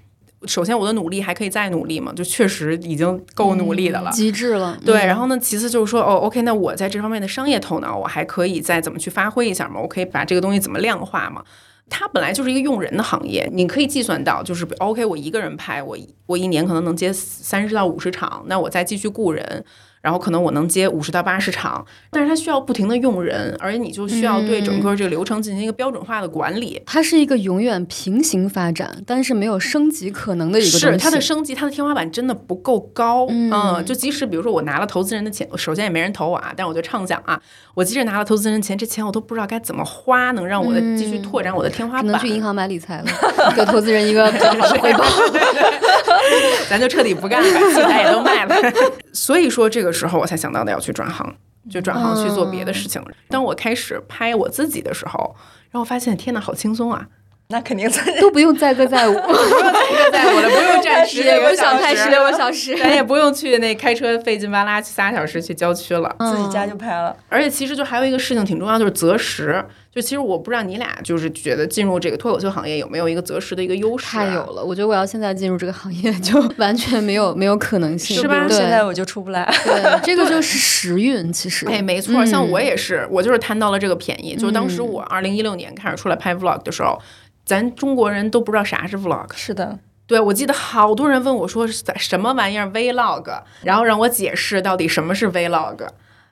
[0.48, 2.14] 首先，我的努力还可以再努力吗？
[2.16, 4.10] 就确实已经够努力的了。
[4.10, 9.82] 极致了，对，嗯然后呢，其次就是说，哦，OK，那我在这方面的商业头脑，我还可以再怎么去发挥一下嘛？
[9.82, 11.44] 我可以把这个东西怎么量化嘛？
[11.90, 15.98] 它本来就是一个用人的行业，你可以计算到，就是 OK，我一个人拍，我
[16.28, 19.66] 我一年可能能接三十到五十场，那我再继续雇人，
[20.02, 26.82] 然后可能我能接五十到八十场，但是它需要不停的用人，而且你就需要对整个这个流程进行一个标准化的管理。
[26.86, 30.86] 它是一个永远平行发展，但是没有升级可能的一个东西。
[30.86, 33.26] 是它的升级，它的天花板真的不够高。
[33.30, 37.40] 嗯嗯，就即使比如说我拿了投资人的钱，首先也没人投我啊，但我就畅想啊，
[37.74, 42.06] 我即使拿了投资人的钱，这钱我都不知道该怎么花，能让我的继续拓展我的天花板。
[42.06, 43.06] 只能去银行买理财了，
[43.56, 45.04] 给投资人一个比较好的回报。
[46.70, 48.56] 咱就彻底不干了，器材也都卖了。
[49.12, 51.36] 所以说这个时候我才想到的要去转行，
[51.70, 53.04] 就转行去做别的事情。
[53.30, 55.36] 当我开始拍我自己的时候，
[55.72, 57.08] 然后发现天呐，好轻松啊！
[57.52, 62.78] 那肯定在 都不用载歌载舞， 不用载歌载舞了，不用站十也不个小时，想太十六个小时。
[62.78, 66.16] 咱也不用去那开车费劲巴拉去仨小时去郊区了。
[66.20, 67.16] 自己家就拍了。
[67.28, 69.66] 而且其实就还有一个事情挺重要，就是择时。
[69.92, 74.24] 就其实我不知道你俩就是觉得进入这个脱口秀行业有没有一个择时的一个优势、啊？
[74.26, 79.52] 太有了，我觉得我要现在进入这个行业就 完全没有没有可能性，是吧对现在我就出不来。
[79.66, 81.68] 对， 这个就是时运，其实。
[81.68, 84.36] 哎，没错，嗯像我也是，我就是贪到了这个便宜。
[84.36, 87.00] 就是当时我二零一六年开始出来拍 vlog 的时候，
[87.44, 89.28] 咱中国人都不知道啥是 vlog。
[89.36, 95.88] 是的，对，我记得好多人问我说是什么玩意儿 vlog，然后让我解释到底什么是 vlog。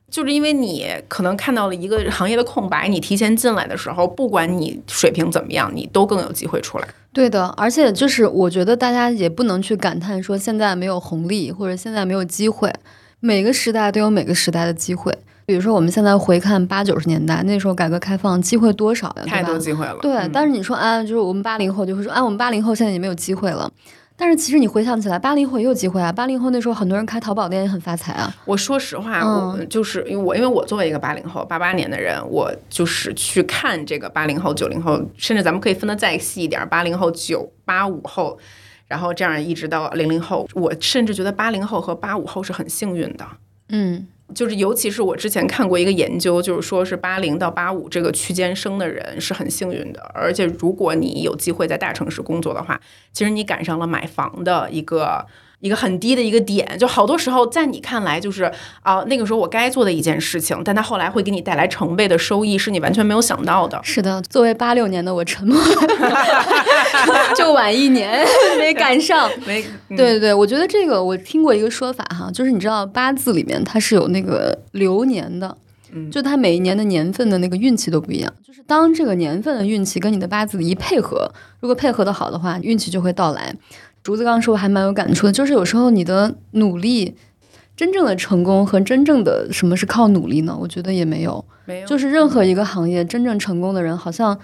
[0.09, 6.87] 就是因为你可能看到了一个行业的空白，你提前进来的时候，不管你水平怎么样，你都更有机会出来。
[7.11, 12.73] 对的，而且就是我觉得大家也不能去感叹说现在没有红利或者现在没有机会，
[13.19, 15.15] 每个时代都有每个时代的机会。
[15.45, 19.41] 比如说我们现在回看八九十年代，那时候改革开放机会多少呀，太？
[19.41, 19.97] 多机会了。
[20.01, 23.71] 对，嗯但是你说啊，就是我们八零后就会说啊，我们八零后现在也没有机会了。
[24.19, 26.11] 但是其实你回想起来，八零后也有机会啊！
[26.11, 28.35] 八零后那时候很多人开淘宝店也很发财啊。
[28.45, 38.39] 我说实话，嗯我就是因为我因为我作为一个八零后、八八年的人，我就是去看这个八零后、九零后，甚至咱们可以分得再细一点，八零后、九八五后，
[38.87, 43.25] 然后这样一直到零零后，我甚至觉得八零后和八五后是很幸运的。
[43.69, 52.79] 嗯，就是尤其是我之前看过一个研究，就是说是八零到八五这个区间生的人是很幸运的，而且如果你有机会在大城市工作的话，
[53.11, 55.25] 其实你赶上了买房的一个。
[55.59, 58.51] 一个很低的一个点，就好多时候在你看来就是
[58.83, 63.79] 啊、那个时候我该做的一件事情，但它后来会给你带来成倍的收益，是你完全没有想到的。
[63.83, 65.59] 是的，作为八六年的我沉默，
[67.35, 68.23] 就晚一年
[68.59, 69.29] 没赶上。
[69.45, 75.57] 没，嗯对对对，我觉得这个我听过一个说法哈，就是你知道八字里面它是有那个流年的，
[75.91, 78.31] 嗯就它每一年的年份的那个运气都不一样。
[78.45, 83.53] 就是当这个年份的运气跟你的八字一配合，如果配合的好的话，运气就会到来。
[84.07, 87.13] 竹子刚刚说我还蛮有感触的，就是有时候你的努力。
[87.75, 90.57] 真正的成功和真正的什么是靠努力呢？
[90.57, 94.35] 我觉得也没有，没有，就是任何一个行业真正成功的人，好像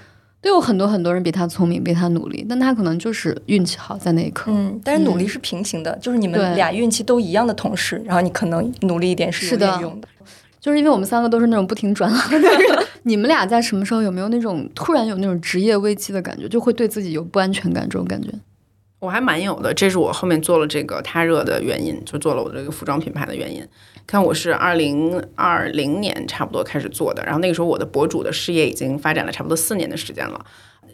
[0.41, 4.52] 都有很多很多人比他聪明，比他努力，但他可能就是运气好在那一刻。
[4.54, 10.08] 嗯，但是努力是平行的，就是你们俩运气都一样的同时，然后你可能努力一点是有点用的。
[10.60, 12.60] 就是因为我们三个都是那种不停转行的人，
[13.04, 18.30] 你们俩在什么时候有没有那种突然有那种职业危机的感觉，就会对自己有不安全感这种感觉？
[19.03, 23.61] 我还蛮有的，这是我后面做了这个他热的原因，就做了我这个服装品牌的原因。
[24.07, 30.45] 看我是二零二零年差不多开始做的，然后那个时候我的博主的事业已经发展了差不多四年的时间了。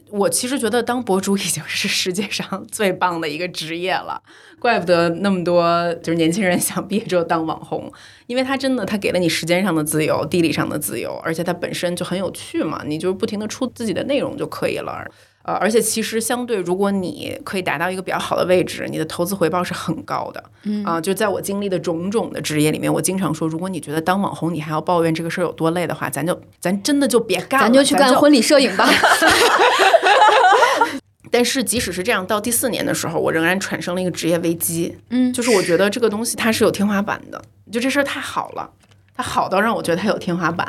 [0.10, 4.20] 我其实觉得当博主已经是世界上最棒的一个职业了，
[4.58, 7.92] 怪不得那么多就是年轻人想毕业之后当网红，
[8.26, 15.06] 因为它真的它给了你时间上的自由、地理上的自由，而且它本身就很有趣嘛，你就不停的出自己的内容就可以了。
[15.50, 20.44] 呃，而且其实相对，如果你可以达到一个比较好的位置，你的投资回报是很高的。
[20.64, 28.88] 嗯啊、就在我经历的种种的职业里面，我经常说，如果你觉得当网红你还要抱怨这个事儿有多累的话，咱就咱真的就别干了，咱就去干婚礼摄影吧。
[31.32, 34.96] 但是即使是这样，到第四年的时候，我仍然产生了一个职业危机。
[35.10, 38.70] 嗯就是我觉得这个东西它是有天花板的，就这事儿太好了，
[39.16, 40.68] 它好到让我觉得它有天花板，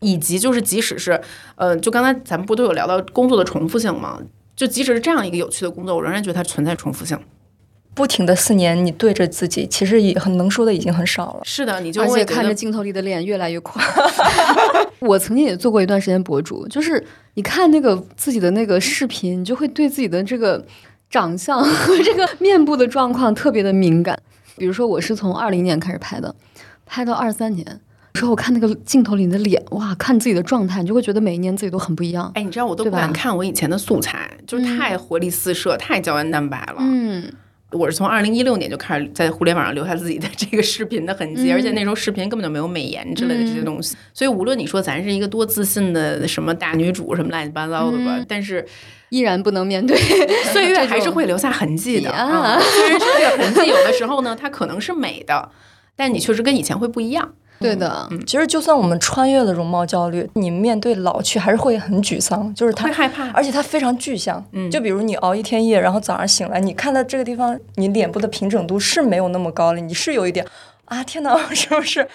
[0.00, 1.20] 以及就是即使是
[1.56, 4.18] 呃，就刚才咱们不都有聊到工作的重复性吗？
[4.56, 7.18] 就即使是这样一个有趣的工作，我仍然觉得它存在重复性。
[7.92, 11.40] 不停的四年，你对着自己，其实也很能说的已经很少了。
[11.44, 13.82] 是的，你就而且会看着镜头里的脸越来越垮。
[15.00, 20.64] 我曾经也做过一段时间博主，就是你看那个自己的那个视频，你就会对自己的这个
[21.10, 24.18] 长相 和这个面部的状况特别的敏感。
[24.56, 26.34] 比如说，我是从二零年开始拍的，
[26.86, 27.80] 拍到二三年。
[28.20, 32.30] 有时候我看那个镜头里你的脸，哇，看自己的状态，你就会觉得每一年自己都很不一样。
[32.34, 36.76] 哎，你知道我都不敢看我以前的素材，就是太活力四射，太胶原蛋白了。
[36.80, 37.32] 嗯，
[37.72, 48.62] 我是从二零一六年就开始在互联网上留下自己的这个视频的痕迹，嗯而且那时候视频根本就没有美颜之类的这些东西，所以无论你说咱是一个多自信的什么大女主什么乱七八糟的吧，嗯但是
[49.08, 49.96] 依然不能面对
[50.52, 52.10] 岁月这还是会留下痕迹的。
[52.12, 55.50] 呀啊虽然是这个痕迹有的时候呢，它可能是美的。
[55.96, 57.34] 但你确实跟以前会不一样。
[57.60, 64.42] 对的，其实就算我们穿越了容貌焦虑，你面对老去还是会很沮丧，就是他会害怕而且他非常具象。
[64.52, 70.46] 嗯，就比如你熬一天夜，然后早上醒来，你看到这个地方，你脸部的平整度是没有那么高了，你是有一点
[70.86, 72.08] 啊，天哪，我 是不是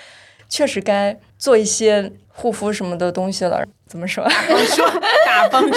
[0.49, 3.63] 确实该做一些护肤什么的东西了？
[3.87, 4.27] 怎么说？
[4.75, 4.85] 说
[5.27, 5.75] 大方说，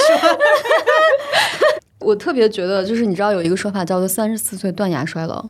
[2.00, 5.44] 我特别觉得，就是你知道有一个说法叫做“三十四岁断崖衰老”，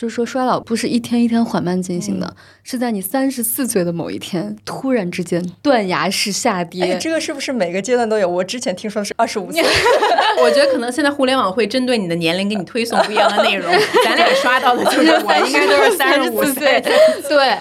[0.00, 6.84] 就是说衰老不是一天一天缓慢进行的，是在你三十四岁的某一天突然之间断崖式下跌。
[6.84, 8.26] 哎，这个是不是每个阶段都有？
[8.26, 9.62] 我之前听说是二十五岁。
[10.42, 13.70] 我觉得可能现在互联网会针对你的年龄给你推送不一样的内容。
[14.02, 16.82] 咱俩刷到的就是我应该都是三十五岁，
[17.28, 17.58] 对。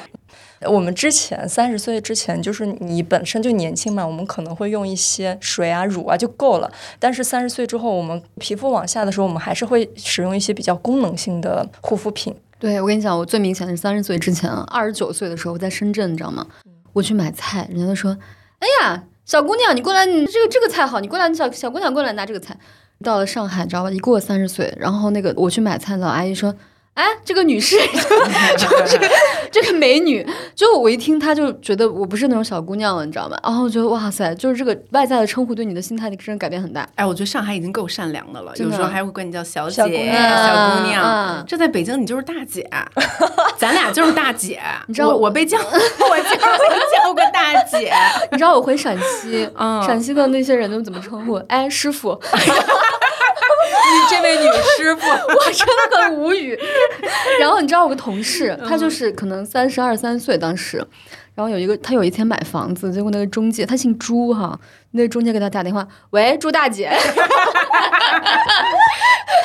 [0.67, 6.69] 我们之前三十岁之前，就是你本身就年轻嘛，我们可能会用一些水啊、乳啊就够了。
[6.99, 12.35] 但是三十岁之后，我们皮肤往下的时候，我们还是会使用一些比较功能性的护肤品。
[12.59, 16.45] 对我跟你讲，我最明显的是三十岁之前，二十九岁的时候在深圳，你知道吗？
[16.91, 18.17] 我去买菜，人家都说
[18.59, 22.57] ：“哎呀，小姑娘，你过来，你这个这个菜好，你过来，你小小姑娘过来拿这个菜。”
[23.01, 23.91] 到了上海，你知道吧？
[23.91, 26.53] 一过三十岁，然后那个我去买菜老阿姨说。
[26.99, 27.77] 哎，这个女士，
[28.59, 28.99] 就是
[29.49, 33.37] 这个美女，就我一听，她就觉得我不是那种小姑娘了，你知道吗？
[33.41, 36.85] 然后我觉得哇塞，就是这个外在的称呼对你的心态真的改变很大。
[36.95, 40.77] 哎，我觉得上海已经够善良的了，有时候还会管你叫小姐、小姑娘。
[40.77, 42.69] 姑娘，这在北京你就是大姐，
[43.57, 44.59] 咱俩就是大姐。
[44.87, 47.93] 你知道我被叫，我就是被叫过大姐。
[48.29, 49.49] 你知道我回陕西，
[49.87, 51.35] 陕西的那些人都怎么称呼？
[51.47, 52.19] 哎，师傅。
[53.69, 54.43] 你这位女
[54.77, 56.57] 师傅， 我真的很无语。
[57.39, 60.77] 然后你知道我个同事，他就是可能三十二三岁当时，
[61.35, 64.59] 然后有一个他有一天买房子，结果那个中介他姓朱哈，
[64.91, 66.89] 那个中介给他打电话，喂，朱大姐，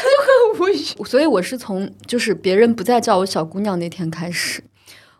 [0.02, 1.04] 就很无语。
[1.04, 4.62] 所以我是从就是别人不再叫我小姑娘那天开始。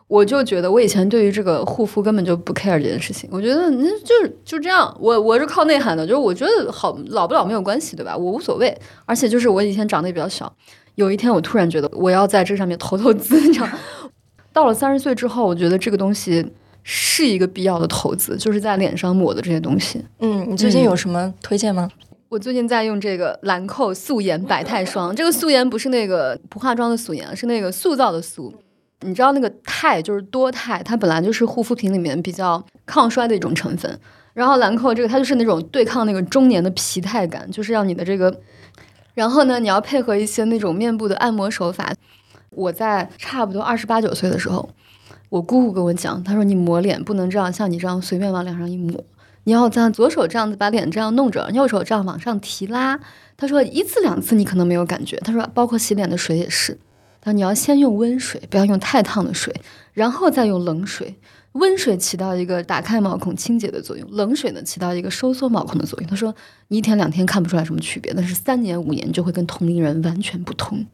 [0.07, 3.27] 我就觉得，我以前对于这个护肤根本就不 care 这件事情。
[3.31, 4.95] 我觉得，那就是就这样。
[4.99, 8.15] 我我是靠内涵的，就是我觉得好老不老没有关系，对吧？
[8.15, 8.75] 我无所谓。
[9.05, 10.51] 而且就是我以前长得也比较小，
[10.93, 13.41] 有一天我突然觉得我要在这上面投投资。
[13.41, 13.67] 你知道，
[14.53, 16.45] 到了三十岁之后，我觉得这个东西
[16.83, 20.05] 是一个必要的投资，就是在脸上抹的这些东西。
[20.19, 21.89] 嗯，你最近有什么推荐吗？
[22.29, 25.15] 我最近在用这个兰蔻素颜百肽霜。
[25.15, 28.53] 这个素颜不是那个不化妆的素颜，是那个塑造的素。
[29.01, 33.99] 你知道那个肽就是多肽，它本来就是护肤品里面比较抗衰的一种成分。
[34.33, 38.41] 然后兰蔻这个它就是那种对抗那个中年的疲态感，就是让你的这个。
[39.13, 41.93] 然后呢，你要配合一些那种面部的按摩手法。
[42.49, 44.69] 我在差不多二十八九岁的时候，
[45.29, 49.03] 我姑姑跟我讲，她说你抹脸不能这样，像你这样随便往脸上一抹，
[49.43, 52.99] 你要在左手这样子把脸这样弄着，右手这样往上提拉。
[53.37, 56.77] 她说一次两次你可能没有感觉，她说包括洗脸的水也是。
[57.25, 59.53] 那你要先用温水，不要用太烫的水，
[59.93, 61.15] 然后再用冷水。
[61.53, 66.09] 温水起到一个打开毛孔、清洁的作用，冷水呢起到一个收缩毛孔的作用。
[66.09, 66.35] 他说，
[66.67, 70.85] 你一天两天看不出来什么区别，但是三年五年就会跟同龄人完全不同。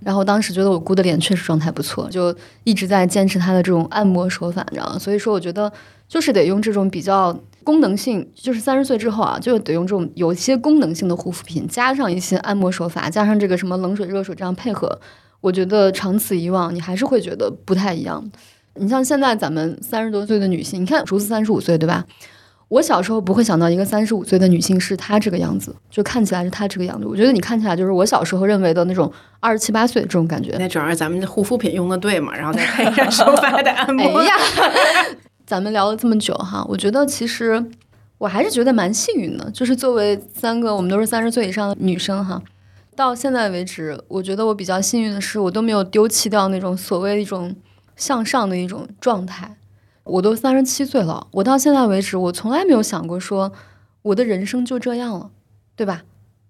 [0.00, 4.98] 然后当时觉得我姑的脸确实状态不错，就一直在坚持她的这种按摩手法，你知道吗？
[4.98, 5.72] 所以说，我觉得
[6.06, 15.00] 就是得用这种比较功能性，就是三十岁之后啊，就得用这种有一些功能性的护肤品，加上一些按摩手法，加上这个什么冷水、热水这样配合。
[15.44, 18.24] 我觉得长此以往，你还是会觉得不太一样。
[18.76, 22.02] 你像现在咱们三十多岁的女性，你看竹子三十五岁，对吧？
[22.68, 27.06] 我小时候不会想到一个三十五岁的女性是她这个样子，就看起来是她这个样子。
[27.06, 30.56] 我觉得你看起来就是我小时候认为的那种二十七八岁这种感觉。
[30.58, 34.18] 那主要是咱们的护肤品用的对嘛，然后再配上手法的按 摩。
[34.18, 34.34] 哎呀，
[35.44, 37.62] 咱们聊了这么久哈，我觉得其实
[38.16, 42.40] 我还是觉得蛮幸运的，就是作为三个我们都是三十岁以上的女生哈。
[42.96, 47.54] 到现在为止，我觉得我比较幸运的是，我都没有丢弃掉那种所谓一种
[47.96, 49.56] 向上的一种状态。
[50.04, 53.52] 我都三十七岁了，我到现在为止，我从来没有想过说
[54.02, 55.30] 我的人生就这样了，
[55.74, 56.02] 对吧？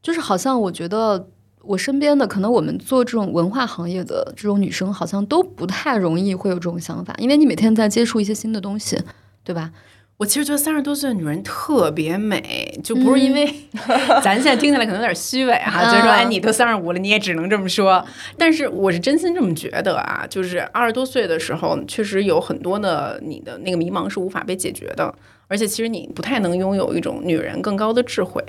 [0.02, 1.28] 就是好像我觉得
[1.62, 9.00] 我身边的可能我们做这种文化行业的这种女生，好像都不太容易会有这种想法，因为你每天在接触一些新的东西，
[9.44, 9.70] 对吧？
[10.16, 13.52] 我其实觉得三十多岁的女人特别美，就不是因为
[14.22, 18.04] 咱现在听起来可能有点虚伪哈，就是说哎，你都三十五了，你也只能这么说。
[18.38, 25.12] 但是我是真心这么觉得啊，就是二十多岁的时候，确实有很多的你的那个迷茫是无法被解决的，
[25.48, 28.40] 而且其实你不太能拥有一种女人更高的智慧。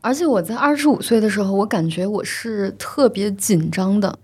[0.00, 4.16] 而且我在二十五岁的时候，我感觉我是特别紧张的，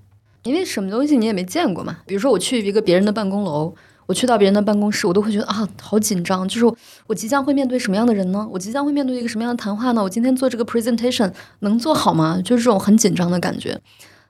[0.44, 1.98] 因为什么东西你也没见过嘛。
[2.06, 3.74] 比如说我去一个别人的办公楼。
[4.06, 6.46] 我去到别人的办公室，我都会觉得啊，好紧张。
[6.46, 6.76] 就是
[7.06, 8.46] 我即将会面对什么样的人呢？
[8.50, 10.02] 我即将会面对一个什么样的谈话呢？
[10.02, 12.40] 我今天做这个 presentation 能做好吗？
[12.44, 13.80] 就是这种很紧张的感觉。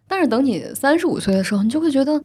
[0.06, 2.22] 但是等你三十五岁的时候，你就会觉得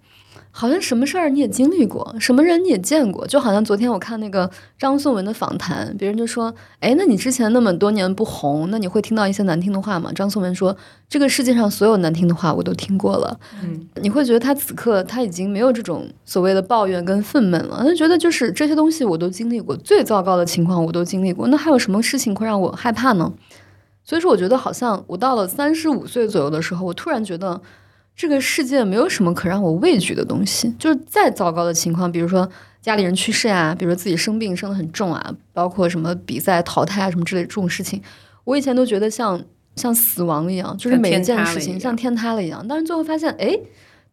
[0.52, 10.76] 好像什么事儿你也经历过，什么人你也见过，就好像昨天我看那个张颂文的访谈，别人就说：“哎，那你之前那么多年不红，那你会听到一些难听的话吗？”张颂文说
[11.08, 23.32] ：“这个世界上所有难听的话我都听过了。”嗯，你会觉得他此刻他已经没有这种所谓的抱怨跟愤懑了，他觉得就是这些东西我都经历过，最糟糕的情况我都经历过，那还有什么事情会让我害怕呢？
[24.04, 27.62] 所以说，我觉得好像我到了三十五岁左右的时候，我突然觉得。
[28.20, 32.50] 这个世界没有什么可让我畏惧的东西，就是再糟糕的情况，比如说
[32.82, 38.02] 家里人去世啊，比如说自己生病生得很重啊，包括什么比赛淘汰啊什么之类这种事情，
[38.44, 39.42] 我以前都觉得像
[39.78, 42.66] 像死亡一样，就是每一件事情像天塌了一样。
[42.68, 43.58] 但是最后发现，哎，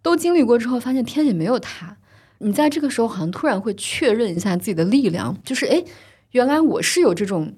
[0.03, 1.97] 都经历过之后，发现天也没有塌。
[2.39, 5.83] 你在这个时候好像突然会确认一下自己的力量，就是哎，
[6.31, 7.53] 原来我是有这种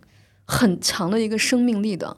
[0.46, 2.16] 很强的一个生命力的。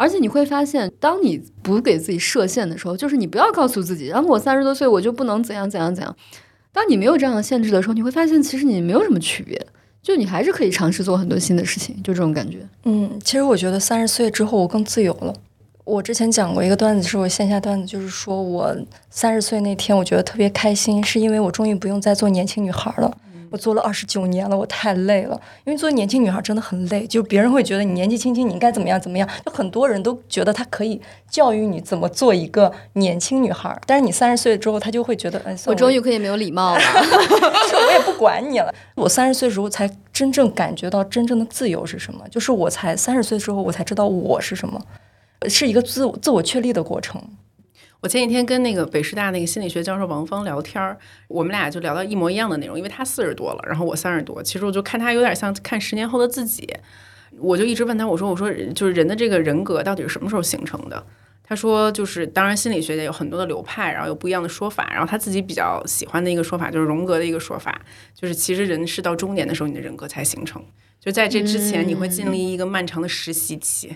[0.00, 6.16] 而且你会发现，当你不给自己设限的时候，就是你不要告诉自己，然后我三十多岁我就不能怎样怎样怎样。
[6.72, 9.60] 当你没有这样的限制的时候，你会发现其实你没有什么区别，
[10.02, 12.66] 就你还是可以尝试做很多新的事情，就这种感觉。
[12.84, 15.34] 嗯，其实我觉得三十岁之后我更自由了。
[15.84, 18.74] 我之前讲过一个段子，是我线下段子，就是说我
[19.10, 23.14] 三十岁那天我觉得特别开心，是因为我终于不用再做年轻女孩了。
[23.50, 25.40] 我做了二十九年了，我太累了。
[25.64, 29.28] 因为做年轻女孩真的很累，就别人会觉得你年纪轻轻，你应该怎么样怎么样。
[29.44, 36.80] 就很多人都觉得他可以教育你怎么做一个年轻女孩，但是你三十岁之后，他就会觉得，哎，我终于可以没有礼貌了，
[37.86, 38.72] 我也不管你了。
[38.94, 44.80] 我三十岁时候才真正感觉到真正的自由是什么，就是我才三十岁之后，我才知道我是什么，
[45.48, 47.20] 是一个自自我确立的过程。
[48.02, 50.98] 我前几天跟那个北师大那个心理学教授王芳聊天儿，
[51.28, 56.66] 我们俩就聊到一模一样的内容，因为他四十多了，然后我三十多，其实我就看他有点像看十年后的自己，
[57.38, 61.04] 我就一直问他，我说我说就是人的这个人格到底是什么时候形成的？
[61.44, 67.82] 他说就是当然心理学界有很多的流派，然后有不一样的说法，然后他自己比较喜欢的一个说法就是荣格的一个说法，
[68.14, 70.64] 就是其实人是到中年的时候你的人格才形成，
[71.00, 73.94] 就在这之前你会经历一个漫长的实习期。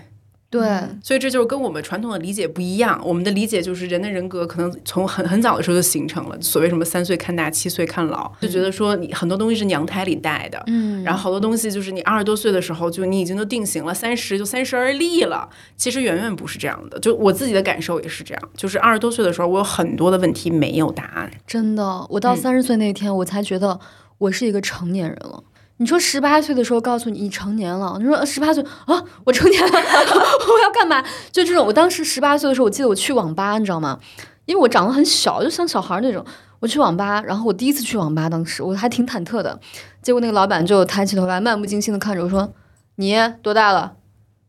[0.55, 0.63] 对，
[1.03, 3.01] 所以这就是跟我们传统的理解不一样。
[3.05, 6.41] 我们的理解就是人的人格可能从很很早的时候就形成了。
[6.41, 15.49] 所谓什么三岁看大，七岁看老，就觉得说你很多东西是娘胎里带的，嗯，然后好多东西就是你二十多岁的时候就你已经都定型了，三十就三十而立了。
[15.77, 17.01] 其实远远不是这样的。
[17.01, 21.29] 就我自己的感受也是这样，就是二十多岁的时候，我有很多的问题没有答案。
[21.49, 23.81] 真的，我到三十岁那天，我才觉得
[24.19, 25.43] 我是一个成年人了。
[25.79, 31.03] 你说十八岁的时候告诉你你成年了，你说十八岁啊，我成年了， 我要干嘛？
[31.33, 33.99] 就这种，我当时十八岁的时候，我记得我去网吧，你知道吗？
[34.47, 36.25] 因为我长得很小，就像小孩那种。
[36.61, 39.61] 我去网吧，然后我第一次去网吧，当时我还挺忐忑的。
[40.01, 42.55] 结果那个老板就抬起头来，漫不经心的看着我说
[42.97, 43.93] ：“你多大了？”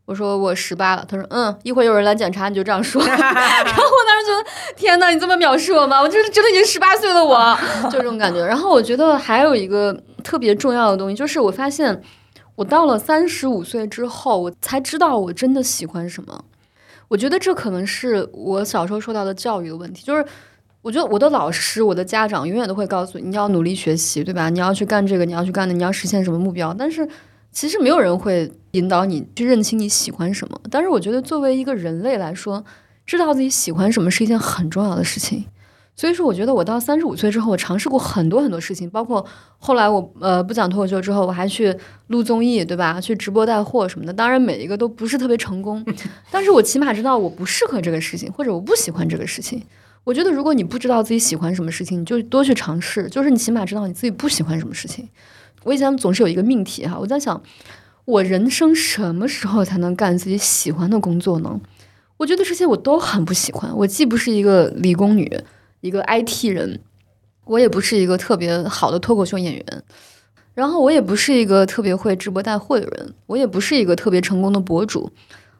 [0.06, 3.02] 我说我十八了，他说嗯，一会儿有人来检查，你就这样说。
[3.06, 6.00] 然后我当时觉得天呐，你这么藐视我吗？
[6.00, 7.54] 我就是真的已经十八岁了我，
[7.90, 8.42] 就这种感觉。
[8.42, 9.94] 然后我觉得还有一个
[10.26, 12.02] 特别重要的东西，就是我发现
[12.56, 16.44] 我到了三十五岁之后，我才知道我真的喜欢什么。
[17.06, 20.26] 我觉得这可能是我小时候受到的教育的问题，就是
[20.82, 24.50] 我觉得我的老师、我的家长永远都会告诉你，你要努力学习，对吧？
[24.50, 27.08] 你要去干这个，你要去干的，你要实现什么目标，但是。
[27.52, 32.62] 其实没有人会引导你去认清你喜欢什么，但是我觉得作为一个人类来说，
[33.06, 35.46] 知道自己喜欢什么是一件很重要的事情。
[35.96, 39.24] 所以说，我觉得我到三十五岁之后，我尝试过很多很多事情，包括
[39.58, 41.74] 后来我呃不讲脱口秀之后，我还去
[42.08, 43.00] 录综艺，对吧？
[43.00, 44.12] 去直播带货什么的。
[44.12, 45.82] 当然每一个都不是特别成功，
[46.30, 49.62] 但是我起码知道我不适合这个事情，或者我不喜欢这个事情。
[50.04, 55.08] 我觉得如果你不知道自己喜欢什么事情，你就多去尝试，就是你起码知道你自己不喜欢什么事情。
[55.64, 57.42] 我以前总是有一个命题哈，我在想，
[58.04, 61.58] 我人生什么时候才能干自己喜欢的工作呢？
[62.18, 63.74] 我觉得这些我都很不喜欢。
[63.78, 65.40] 我既不是一个理工女，
[65.80, 66.80] 一个 IT 人，
[67.44, 69.82] 我也不是一个特别好的脱口秀演员，
[70.54, 75.10] 然后我也不是一个特别会直播带货的人，我也不是一个特别成功的博主。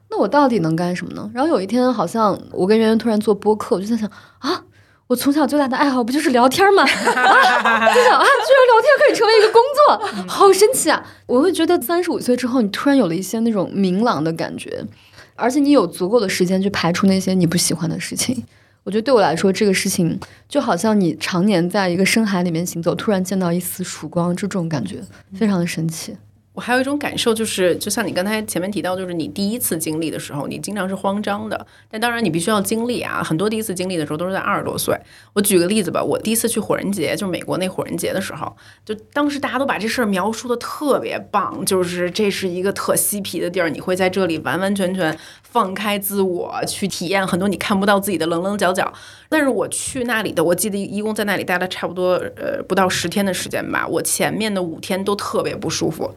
[0.09, 1.29] 那我到底能干什么呢？
[1.33, 4.09] 然后有一天，好像我跟圆圆突然做播客，我就在想
[4.39, 4.63] 啊。
[5.07, 6.83] 我从小最大的爱好不就是聊天吗？
[6.83, 11.01] 啊，就想啊，居然聊天可以成为一个工作，好神奇啊！
[11.25, 14.83] 我会觉得三十五岁之后，你突然有了一些那种明朗的感觉，
[15.35, 18.43] 而且你有足够的时间去排除那些你不喜欢的事情。
[18.87, 20.17] 我觉得对我来说，这个事情
[20.47, 25.01] 就好像你常年在一个深海里面行走，突然见到一丝曙光，就这种感觉
[25.33, 26.15] 非常的神奇。
[26.57, 31.67] 我还有一种感受，就是就像你刚才前面提到，就是你第一次经历的时候，你经常是慌张的。
[31.87, 34.99] 但当然，你必须要经历啊，很多第一次经历的时候都是在二十多岁。
[35.33, 48.91] 我举个例子吧，我第一次去火人节，就是美国那火人节的时候，就当时大家都把这事儿描述的特别棒，就是这是一个特嬉皮的地儿，你会在这里完完全全放开自我去体验很多你看不到自己的棱棱角角。
[49.29, 56.15] 但是我去那里的，我记得一共在那里待了差不多呃不到十天的时间吧，我前面的五天都特别不舒服。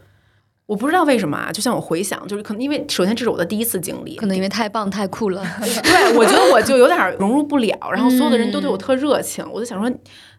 [0.70, 5.42] 我不知道为什么啊，就像我回想，就是可能因为首先这是我的第一次经历，可能因为太棒太酷了。
[5.82, 9.92] 对，我觉得我就有点融入不了，然后所有的人都对我特热情，我就想说，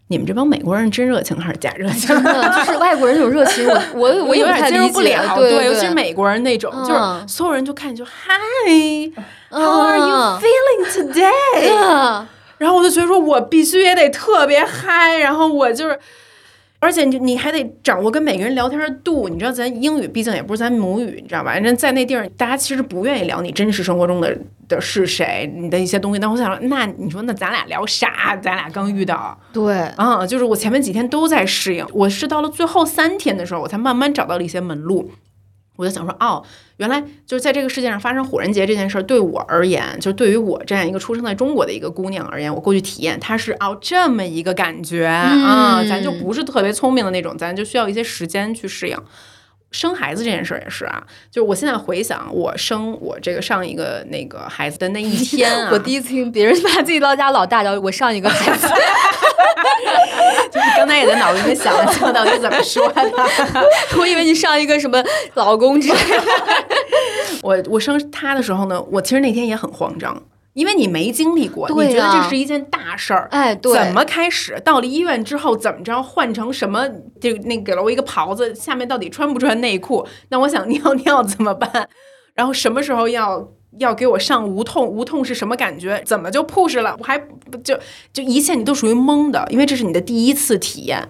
[0.08, 2.08] 你们这帮美国人真热情还是假热情？
[2.08, 5.36] 真的就是外国人那种热情，我 我我有点接受不了。
[5.36, 12.26] 对，尤其是美国人那种，就是所有人就看你就 Hi，How are you feeling today？
[12.58, 16.00] 然后我就觉得说我必须也得特别嗨，然后我就是。
[16.82, 21.54] 而且你你还得掌握跟每个人聊天的度，你知道咱英语毕竟也不是咱母语，你知道吧？
[21.56, 24.36] 人在那地儿，大家其实不愿意聊你真实生活中的
[24.68, 26.20] 的是谁，你的一些东西。
[26.20, 28.36] 但我想，那你说那咱俩聊啥？
[28.42, 35.12] 咱俩刚遇到，对，啊，就是我前面几天都在适应，我是到了最后三天的时候，我才慢慢找到了一些门路。
[35.82, 36.44] 我就想说，哦，
[36.78, 48.98] 原来就是在这个世界上发生火人节这件事儿，对我而言，就对于我这样一个出生在中国的一个姑娘而言，我过去体验，它是哦这么一个感觉啊，咱就不是特别聪明的那种，咱就需要一些时间去适应。
[49.72, 51.02] 生孩子这件事儿也是啊，
[51.32, 58.68] 就是我现在回想我生我这个上一个那个孩子的那一天， 我第一次听别人把自己老家老大叫我上一个孩子，
[60.52, 63.12] 就是刚才也在脑子里面想，这到底怎么说的？
[64.00, 65.04] 我以为你上一个什么
[65.36, 66.24] 老公之类的。
[67.44, 70.22] 我我生他的时候呢，我其实那天也很慌张。
[70.54, 74.60] 因为你没经历过，你觉得这是一件大事儿，哎，对，怎么开始？
[74.66, 76.04] 到了医院之后怎么着？
[76.04, 76.86] 换成什么？
[77.22, 80.06] 就那给了我一个袍子，下面到底穿不穿内裤？
[80.28, 81.88] 那我想尿尿怎么办？
[82.36, 83.48] 然后什么时候要
[83.78, 84.86] 要给我上无痛？
[84.86, 86.02] 无痛是什么感觉？
[86.06, 86.96] 怎么就 push 了？
[87.00, 87.18] 我还
[87.64, 87.80] 就
[88.12, 91.10] 就一切你都属于懵的，因为这是你的第一次体验。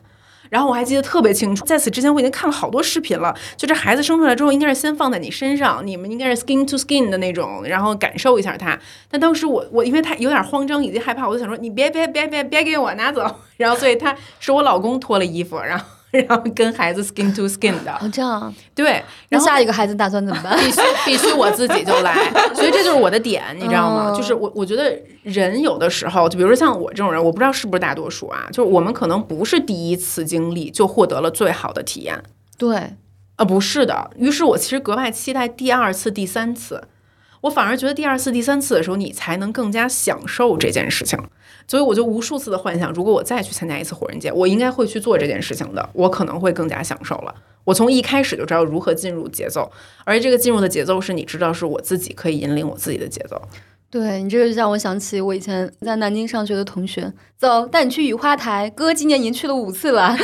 [0.50, 3.34] 然后我还记得特别清楚，在此之前我已经看了好多视频了。
[3.56, 8.78] 就这孩子生出来之后，应该是先放在你身上，你们应该是 skin to skin 的那种，然后感受一下他。
[9.10, 13.26] 但当时我我因为他有点慌张以及害怕，我就想说你别别别别别给我拿走。
[13.56, 15.86] 然后所以他是我老公脱了衣服，然后。
[16.12, 19.04] 然后跟孩子 skin to skin 的，哦，这样对。
[19.30, 20.58] 那下一个孩子打算怎么办？
[20.60, 22.14] 必须必须我自己就来，
[22.54, 24.14] 所以这就是我的点，你知道吗？
[24.16, 24.94] 就是我我觉得
[25.24, 32.22] 人有的时候，就比如说像我这种人，我不知道是不是大多数啊，就是我们可能不是第一次经历就获得了最好的体验，
[32.58, 32.76] 对，
[33.38, 34.12] 啊，不是的。
[34.18, 36.84] 于是我其实格外期待第二次、第三次。
[37.42, 41.20] 我反而觉得第二次、第三次的时候，你才能更加享受这件事情。
[41.68, 45.90] 所以我就无数次的幻想，如果我再去参加一次火人节，我应该会去做这件事情的。
[45.94, 47.34] 我可能会更加享受了。
[47.64, 49.72] 我从一开始就知道如何进入节奏，
[50.04, 53.42] 而这个进入的节奏是你知道是我自己可以引领我自己的节奏。
[53.92, 58.70] 对你这个就让我想起我以前在南京上学的同学，走，带你去雨花台。
[58.70, 60.16] 哥今年已经去了五次了，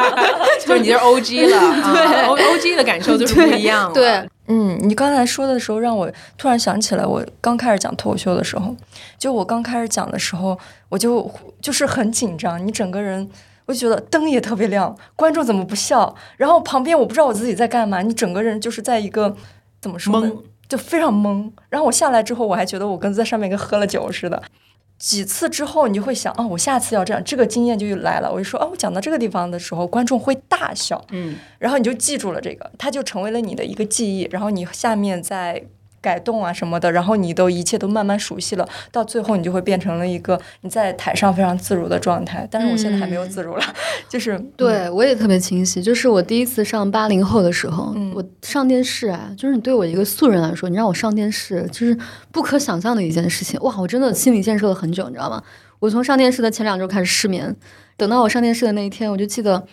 [0.58, 1.58] 就是你是 O G 了，
[1.92, 3.92] 对，O O G 的感受就是不一样。
[3.92, 8.74] 对，嗯，你刚才说的时候，让我突然想起来，我刚开始讲脱口秀的时候，
[9.18, 10.58] 就我刚开始讲的时候，
[10.88, 13.28] 我就就是很紧张，你整个人，
[13.66, 16.14] 我就觉得灯也特别亮，观众怎么不笑？
[16.38, 19.36] 然后旁边我不知道我自己在干嘛，你整个人就是在一个
[19.82, 20.32] 怎么说呢？
[20.70, 24.40] 就非常懵，然后我下来之后，我还觉得我跟在上面跟喝了酒似的。
[24.96, 28.30] 几次之后，你就会想，哦，我下次要这样，这个经验就又来了。
[28.30, 35.62] 我就说，哦，我讲到这个地方的时候，观众会大笑，嗯，然后你就记住了这个，它就成为了你的一个记忆，然后你下面再。
[36.00, 42.46] 改动啊什么的，然后你都一切都慢慢熟悉了，到最后你就会变成了一个你在台上非常自如的状态。
[42.50, 43.62] 但是我现在还没有自如了，
[44.08, 45.82] 就是对我也特别清晰。
[45.82, 51.96] 就是我第一次上八零后的时候，我上电视啊，就是你对我一个素人来说，你让我上电视，就是
[52.32, 53.60] 不可想象的一件事情。
[53.60, 55.42] 哇，我真的心理建设了很久，你知道吗？
[55.80, 57.54] 我从上电视的前两周开始失眠，
[57.96, 59.66] 等到我上电视的那一天，我就记得，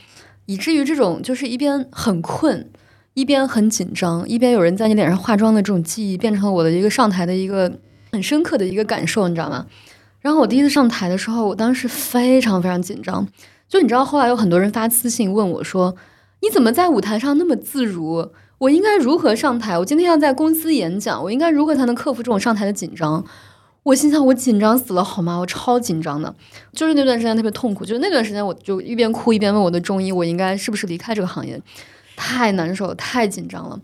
[0.46, 2.70] 以至于这种就是一边很困。
[3.18, 7.80] 一边很紧张，一边有人在你脸上化妆的这种记忆，变成了我的一个上台的一个
[8.12, 9.66] 很深刻的一个感受，你知道吗？
[10.22, 13.28] 然后我第一次上台的时候，我当时非常非常紧张。
[13.68, 15.96] 就你知道，后来有很多人发私信问我说
[16.44, 18.30] ：“你怎么在舞台上那么自如？
[18.60, 19.76] 我应该如何上台？
[19.80, 23.26] 我今天要在公司演讲，我应该如何才能克服这种上台的紧张？”
[23.82, 25.40] 我心想，我紧张死了，好吗？
[25.40, 26.36] 我超紧张的，
[26.72, 31.60] 就是那段时间特别痛苦，就是那段时间，我就一边哭一边问我的中医，我应该是不是离开这个行业？
[32.18, 33.80] 太难受，太紧张了。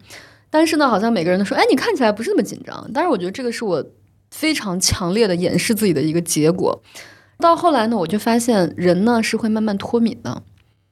[0.50, 3.84] 但是呢，好像每个人都说：“哎，你看起来不是那么紧张。”但是我觉得这个是我
[4.32, 6.84] 非常强烈的掩饰自己的一个结果。
[7.40, 10.44] 到后来呢，我就发现人呢是会慢慢脱敏的。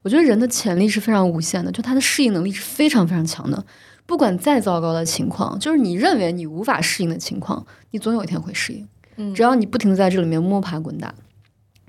[0.02, 3.64] 我觉得人的潜力是非常无限的，就他的适应能力是非常非常强的。
[4.04, 8.88] 不管再糟糕的情况，就是你认为你无法适应的情况，你总有一天会适应。
[9.16, 11.14] 嗯只要你不停的在这里面摸爬滚打。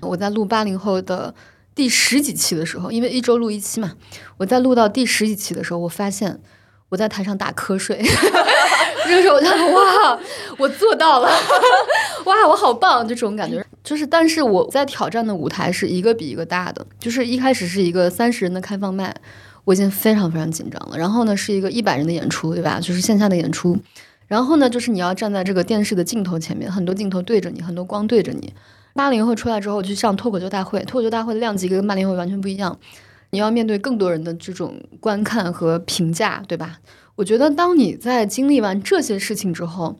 [0.00, 1.34] 我在录八零后的
[1.74, 3.92] 第十几期的时候，因为一周录一期嘛，
[4.36, 6.40] 我在录到第十几期的时候，我发现
[6.90, 8.00] 我在台上打瞌睡。
[9.06, 10.18] 这个时候我就哇，
[10.56, 11.28] 我做到了，
[12.24, 13.64] 哇，我好棒，就这种感觉。
[13.82, 19.14] 就是，但是我在挑战的舞台是一个比一个大的，就是一开始是一个三十人的开放麦，
[19.64, 20.96] 我已经非常非常紧张了。
[20.96, 22.80] 然后呢，是一个一百人的演出，对吧？
[22.80, 23.78] 就是线下的演出。
[24.26, 28.54] 然后呢，就是你要站在这个电视的镜头前面，很多镜头对着你，很多光对着你。
[28.94, 32.78] 八零后出来之后去上脱口秀大会，脱口秀大会的量级跟八零后完全不一样，
[33.30, 36.78] 你要面对更多人的这种观看和评价，对吧？
[37.16, 39.98] 我觉得当你在经历完这些事情之后，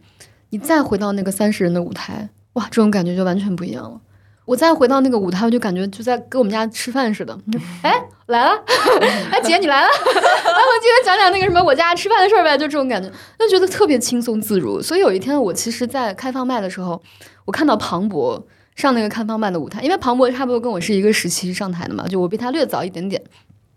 [0.50, 4.00] 你再回到那个三十人的舞台，哇，这种感觉就完全不一样了。
[4.46, 7.36] 我再回到那个舞台，我就感觉就在跟我们家吃饭似的。
[7.82, 7.92] 哎，
[8.26, 8.50] 来了，
[9.32, 14.82] 哎姐你来了， 来我今天讲讲那个什么我家吃饭的事儿呗，就这种感觉，就觉得特别轻松自如。
[14.82, 17.02] 所以有一天我其实，在开放麦的时候，
[17.46, 23.22] 我看到庞博上那个看方办的舞台，因为庞博差不多跟我是一个时期上台的嘛，就我比他略早一点点。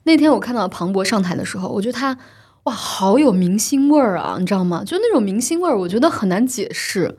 [0.03, 2.17] 那天我看到庞博上台的时候，我觉得他
[2.63, 4.83] 哇，好有明星味儿啊，你知道吗？
[4.85, 7.17] 就那种明星味儿，我觉得很难解释。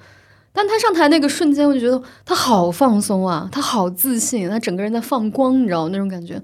[0.52, 5.88] 但他上台那个瞬间，我就觉得他好放松啊，他好自信，他整个人在放光，你知道？
[5.90, 6.42] 那种感觉。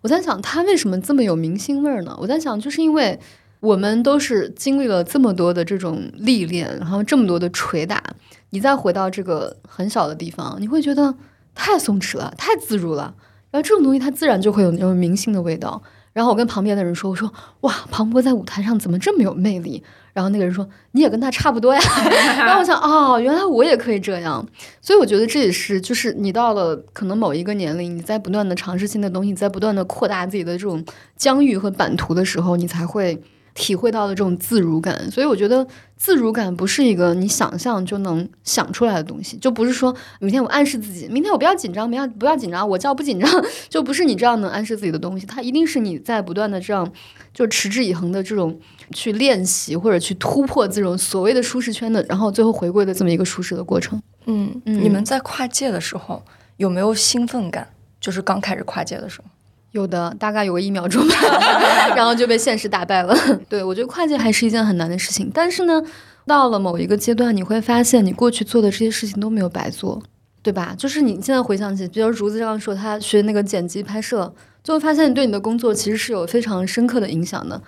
[0.00, 2.16] 我在想，他为什么这么有明星味儿呢？
[2.18, 3.20] 我在想，就是因为
[3.60, 8.02] 我们都是经历了这么多的这种历练，然后这么多的捶打，
[8.50, 11.14] 你再回到这个很小的地方，你会觉得
[11.54, 13.14] 太松弛了，太自如了。
[13.50, 15.82] 然后这种东西，它自然就会有那种明星的味道。
[16.12, 19.80] 然后我跟旁边的人说：“我说哇，庞博在舞台上怎么这么有魅力？”
[20.12, 21.80] 然后那个人说：“你也跟他差不多呀。
[22.36, 24.44] ”然后我想，哦，原来我也可以这样。
[24.80, 30.84] 所以我觉得这也是，就是你到了可能某一个年龄，你在不断的尝试新的东西，在不断的扩大自己的这种
[31.16, 33.22] 疆域和版图的时候，你才会
[33.54, 35.10] 体会到的这种自如感。
[35.10, 43.28] 所以我觉得自如感不是一个你想象就能想出来的东西，就不是说明天我暗示自己，明天我不要紧张，不要不要紧张，我叫不紧张，
[43.68, 45.26] 就不是你这样能暗示自己的东西。
[45.26, 46.90] 它一定是你在不断的这样
[47.32, 48.58] 就持之以恒的这种
[48.92, 54.00] 去练习或者去突破这种所谓的舒适圈的，然后最后回归的这么一个舒适的过程。
[54.26, 56.22] 嗯，嗯你们在跨界的时候
[56.56, 57.68] 有没有兴奋感？
[58.00, 59.29] 就是刚开始跨界的时候，
[59.72, 61.14] 有的大概有个一秒钟吧，
[61.94, 63.14] 然后就被现实打败了。
[63.48, 65.82] 对我觉得跨界还是一件很难的事情，但是呢，
[66.26, 70.02] 到了某一个阶段，你会发现你过去做的这些事情都没有白做，
[70.42, 70.74] 对吧？
[70.76, 77.60] 就是你现在回想起，比如竹子刚刚说他学那个剪辑拍摄，就会发现你对你的工作其实是有非常深刻的影响的。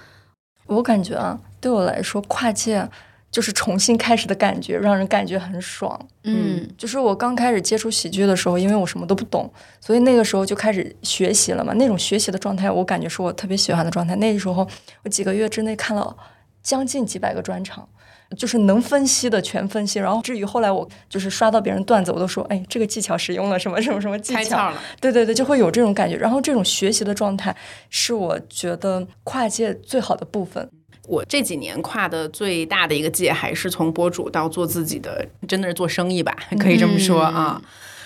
[0.67, 2.89] 我感觉啊，对我来说，跨界
[3.33, 5.99] 就是重新开始的感觉，让人感觉很爽。
[6.25, 11.73] 嗯就是我刚开始接触喜剧的时候，因为我什么都不懂，所以那个时候就开始学习了嘛。
[11.73, 14.15] 那种学习的状态，我感觉是我特别喜欢的状态。
[14.17, 14.69] 那时候
[15.03, 16.15] 我几个月之内看了
[16.63, 17.89] 将近几百个专场，
[18.37, 19.99] 就是能分析的全分析。
[19.99, 24.71] 然后至于后来我就是刷到别人段子，我都说，哎，这个技巧使用了什么什么什么技巧。
[24.71, 24.79] 了。
[25.01, 26.17] 对对对，就会有这种感觉。
[26.17, 27.57] 然后这种学习的状态，
[27.89, 30.69] 是我觉得跨界最好的部分。
[31.09, 37.61] 我这几年跨的最大的一个界，还是从博主到做自己的，真的是做生意吧，可以这么说啊。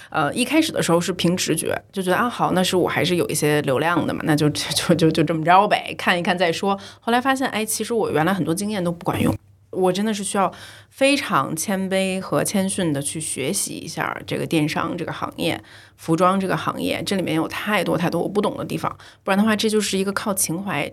[0.08, 6.78] 呃，一开始的时候是凭直觉，就觉得啊好，那是我还是有一些流量的嘛，那就 就就就这么着呗，看一看再说。
[7.00, 9.36] 后来发现，哎，其实我原来很多经验都不管用，
[9.70, 10.50] 我真的是需要
[10.88, 15.60] 非常谦卑和谦逊的去学习一下这个电商这个行业、
[15.96, 20.90] 服装这个行业，这里面有太多太多我不懂的地方，不然的话，这就是一个靠情怀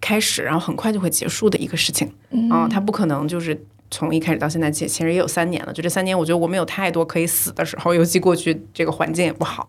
[0.00, 2.12] 开始，然后很快就会结束的一个事情
[2.50, 3.64] 啊、它不可能就是。
[3.92, 5.72] 从一开始到现在，其其实也有三年了。
[5.72, 9.68] 就这三年，我觉得我们有太多可以死的时候，尤其过去这个环境也不好。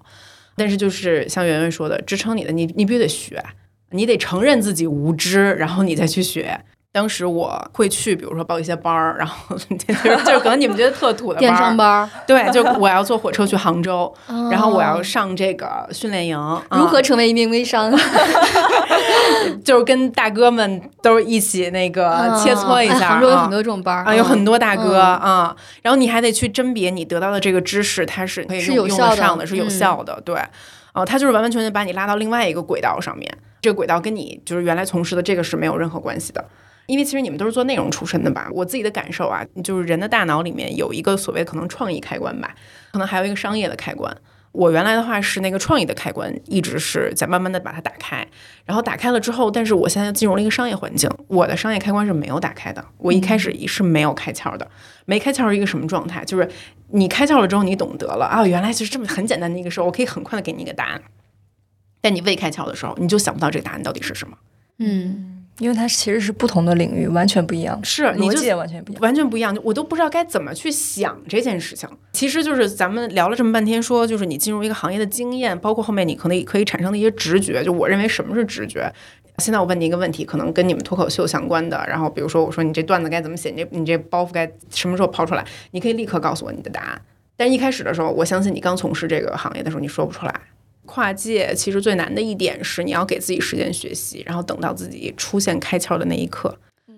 [0.56, 3.44] 但是就是像圆圆说的，支撑你的，你你必须得学，
[3.90, 6.64] 你得承认自己无知，然后你再去学。
[6.94, 14.14] 当时我会去，比如说报一些班儿，然后 就是就是可能你们觉得特土的电商班儿，对，就我要坐火车去杭州，
[14.52, 16.38] 然后我要哦上这个训练营，
[16.72, 17.90] 如何啊成为一名微商？
[19.64, 22.96] 就是跟大哥们都一起那个切磋一下。
[22.96, 30.36] 哎杭州有啊很多这种班儿啊，有很多大哥嗯啊，然后你还得去甄别你得到的这个知识，它是可以是有效的得上的，是有嗯效的，对，
[30.92, 33.32] 啊，他就是完完全全把你拉到另外一个轨道上面，
[33.62, 36.44] 这个轨道跟你就是原来从事的这个是没有任何关系的。
[36.88, 38.50] 因为其实你们都是做内容出身的吧？
[38.52, 42.54] 我自己的感受啊，就是人的大脑里面有一个所谓可能创意开关吧，
[42.92, 44.16] 可能还有一个商业的开关。
[44.52, 48.28] 我原来的话是那个创意的开关，一直是在慢慢的把它打开，
[48.66, 54.70] 然后打开了之后，但是我现在进入了一个商业环境，我的商业开关是没有打开的，我一开始是没有开窍的，
[55.06, 56.26] 没开窍是一个什么状态？
[56.26, 56.50] 就是
[56.90, 61.02] 你开窍了之后，你懂得了啊，原来就是这么很简单的一个事儿，我可以很快的给你一个答案。
[62.02, 64.38] 但你未开窍的时候，你就想不到这个答案到底是什么。
[64.80, 69.02] 嗯，因为它其实是不同的领域，完全不一样，是逻辑也完全不一样。
[69.04, 71.88] 完全不一样，我都不知道该怎么去想这件事情。
[72.14, 77.64] 其实就是咱们聊了这么半天，说就是你进入一个行业的经验，包括后面你可能可以产生的一些直觉。
[77.64, 78.92] 就我认为什么是直觉？
[79.38, 87.02] 现在我问你一个问题，可能跟你们脱口秀相关的，然后比如说我说你这段子该怎么写，你这你这包袱该什么时候抛出来，你可以立刻告诉我你的答案。
[87.38, 90.34] 但一开始的时候，我相信你刚从事这个行业的时候，你说不出来。
[90.94, 96.54] 跨界其实最难的一点是，你要给自己时间学习，然后等到自己出现开窍的那一刻，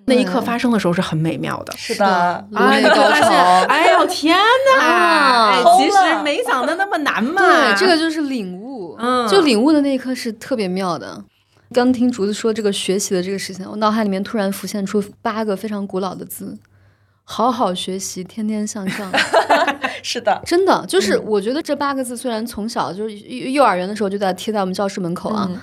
[0.06, 1.72] 那一刻发生的时候是很美妙的。
[1.78, 3.66] 是的，哎，颅内高你就发现，潮。
[3.68, 4.36] 哎呦天
[4.80, 4.84] 哪！
[4.84, 7.40] 啊哎，其实了没想的那么难嘛。
[7.40, 11.24] 对，这个就是领悟，嗯就领悟的那一刻是特别妙的。
[11.72, 16.58] 刚听竹子说这个学习的这个事情，我脑海里面突然浮现出八个非常古老的字：
[17.24, 19.12] 好好学习，天天向上。
[20.04, 25.58] 是的，真的，就是我觉得这八个字虽然从小就是幼幼儿园的时候就在贴在我们教室门口啊，嗯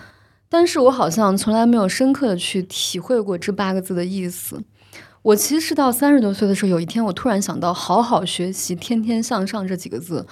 [0.49, 4.61] 但是我好像从来没有深刻的去体会过这八个字的意思。
[5.23, 10.27] 我其实是到三十多岁的时候，有一天我突然想到“好好学习，天天向上”这几个字，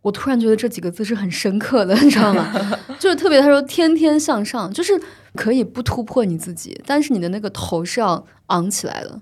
[0.00, 2.50] 我突然觉得这几个字是很深刻的，你知道吗？
[2.98, 4.98] 就是特别他说“天天向上”，就是
[5.34, 9.20] 可以不突破你自己，但是你的那个头是要昂起来的。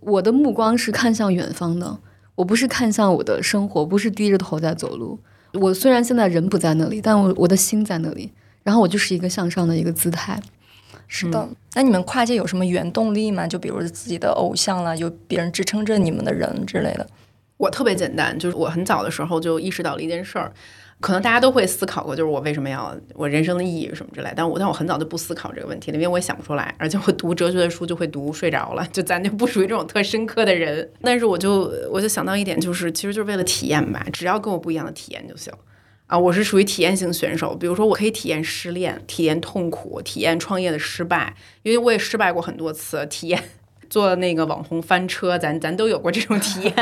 [0.00, 1.98] 我的目光是看向远方的，
[2.34, 5.18] 我不是看向我的生活，不是低着头在走路。
[5.54, 8.30] 我虽然现在人不在那里，但我我的心在那里，
[8.62, 10.40] 然后我就是一个向上的一个姿态。
[11.06, 11.48] 是的。
[11.74, 13.46] 那你们跨界有什么原动力吗？
[13.46, 17.06] 就比如自己的偶像啦，有别人支撑着你们的人之类的。
[17.56, 20.52] 我特别简单，就是我很早的时候就意识到了一件事儿，
[21.00, 24.32] 可能大家都会思考过，就是我为什么要我人生的意义什么之类。
[24.34, 30.90] 但我但我很早就不思考这个问题了，因为我也想不出来，而且我读哲学的书就会读睡着了，就咱就不属于这种特深刻的人。
[31.00, 35.52] 但是我就我就想到一点，就是其实就是为了体验吧，只要跟我不一样的体验就行。
[36.08, 43.38] 啊，我是属于体验型选手，比如说我可以体验失恋，体验痛苦，体验创业的失败，因为我也失败过很多次，体验
[43.88, 46.74] 做那个网红翻车，咱咱都有过这种体验，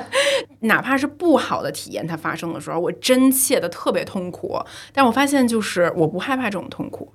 [0.60, 4.58] 哪怕是不好的体验，它发生的时候，我真切的特别痛苦，
[4.92, 7.12] 但我发现就是我不害怕这种痛苦，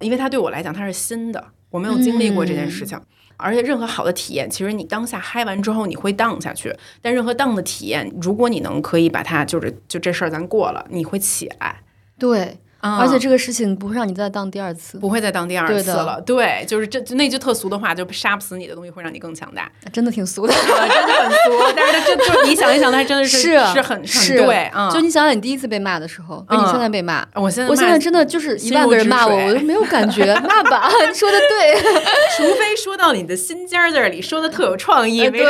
[0.00, 3.00] 因为它对我来讲它是新的，我没有经历过这件事情。
[3.38, 11.80] 而且任何好的体验，其实你当下嗨完之后你会荡下去，但任何荡的体验，如果你能可以把它就是就这事儿咱过了，你会起来，
[12.16, 16.20] 对，啊而且这个事情不会让你再当第二次，不会再当第二次了。
[16.26, 19.70] 对，就是这就那句特俗的话，就杀不死你的东西会让你更强大。
[19.92, 20.52] 真的挺俗的。
[20.52, 20.58] 啊，
[20.88, 24.90] 真的很俗，但是它就就你想一想，它真的是是是很是很对啊。
[24.92, 30.34] 就你想想，你第一次被骂的时候，跟你嗯现在被骂，我现在我现在真的就是一万个人骂我，我都没有感觉。
[30.40, 31.80] 骂吧， 你说的对，
[32.36, 35.40] 除非说到你的心尖儿这里，说的特有创意，呃没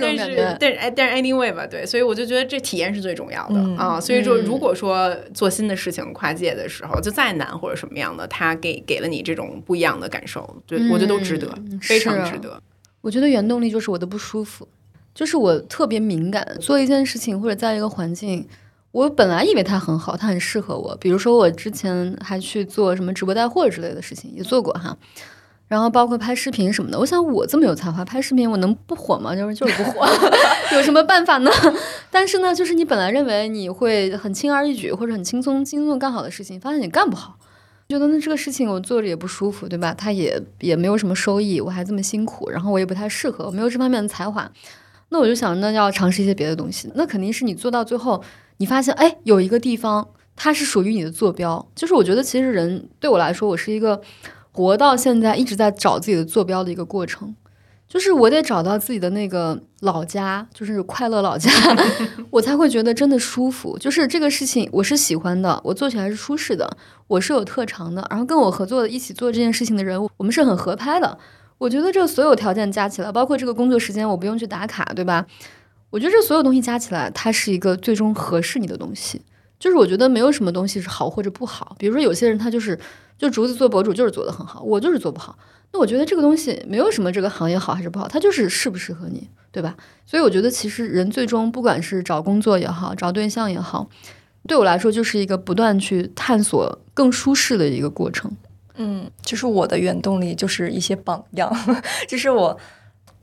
[0.00, 0.56] 但是。
[0.58, 4.00] 但是哎但是 anyway 吧，对，所以我就觉得这体验是最重要的、嗯啊。
[4.00, 12.60] 所以说，嗯如果说做新的事情跨界的时候，就再难或者什么样的，他给给了你这种不一样的感受，对、我觉得都值得，嗯非常值得。
[13.02, 14.66] 我觉得原动力就是我的不舒服，
[15.14, 18.48] 就是我特别敏感，做一件事情或者在一个环境，
[18.92, 20.96] 我本来以为它很好，它很适合我。
[20.96, 24.96] 比如说我之前还去做什么直播带货之类的事情，也做过哈。
[25.70, 29.36] 然后包括拍视频什么的，我想我这么有才华，拍视频我能不火吗？
[29.36, 30.04] 就是就是不火，
[30.74, 31.50] 有什么办法呢？
[32.10, 37.38] 但是呢，就是你本来认为你会很轻而易举或者很轻松轻松地干好的事情，发现你干不好，
[37.88, 39.94] 觉得那这个事情我做着也不舒服，对吧？
[39.96, 44.50] 它也也没有什么收益，我还这么辛苦，然后我也不太适合，我没有这方面的才华，
[45.10, 46.90] 那我就想，那要尝试一些别的东西。
[46.96, 48.20] 那肯定是你做到最后，
[48.56, 51.64] 你发现，哎，有一个地方它是属于你的坐标。
[51.76, 54.00] 就是我觉得，其实人对我来说，我是一个
[54.52, 57.34] 活到现在一直在找自己的坐标的一个过程。
[57.88, 61.50] 就是我得找到自己的那个老家，就是快乐老家，
[62.30, 63.76] 我才会觉得真的舒服。
[63.78, 66.76] 就是这个事情我是喜欢的，我做起来是舒适的，
[67.08, 71.18] 我是有特长的，然后跟我合作一起做这件事情的人，我们是很合拍的。
[71.58, 75.26] 我觉得这所有条件加起来，包括这个工作时间，我不用去打卡，对吧？
[75.90, 79.20] 我觉得这所有东西加起来，它是一个最终合适你的东西。
[79.58, 81.74] 就是我觉得没有什么东西是好或者不好。
[81.76, 82.78] 比如说有些人他就是
[83.20, 85.36] 就竹子做博主就是做得很好，我就是做不好。
[85.72, 89.76] 那我觉得这个东西没有什么这个行业好还是不好，它就是适不适合你，对吧？
[90.06, 93.90] 所以我觉得其实人最终不管是找工作也好，找对象也好，
[94.48, 98.34] 对我来说就是一个不断去探索更舒适的一个过程。
[98.76, 101.54] 嗯，就是我的原动力就是一些榜样，
[102.08, 102.58] 就是我。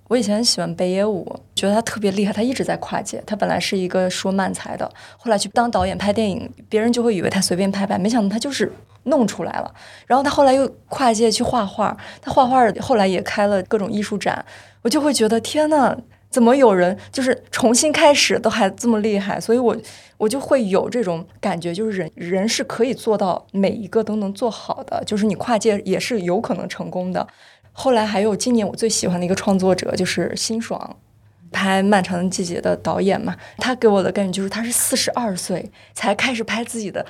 [0.09, 3.21] 我以前喜欢北野武，觉得他特别厉害，他一直在跨界。
[3.27, 8.71] 他本来是一个说漫才的，后来去当导演拍电影，别人就会以为他随便拍拍，没想到他就是
[9.07, 9.73] 弄出来了。
[10.05, 14.45] 然后他后来又跨界去画画，他画画后来也开了各种艺术展，
[14.83, 15.97] 我就会觉得天呐，
[16.29, 19.39] 怎么有人就是重新开始都还这么厉害？
[19.39, 19.75] 所以我
[20.17, 27.27] 我就会有这种感觉，就是人人是可以做到每一个都能做好的，就是你跨界也是有可能成功的。
[27.71, 30.97] 后来还有今年我最喜欢的一个创作者就是辛爽，
[31.51, 37.05] 拍《漫长的季节》的导演嘛，他给我的感觉就是他是四十二岁才开始拍自己的。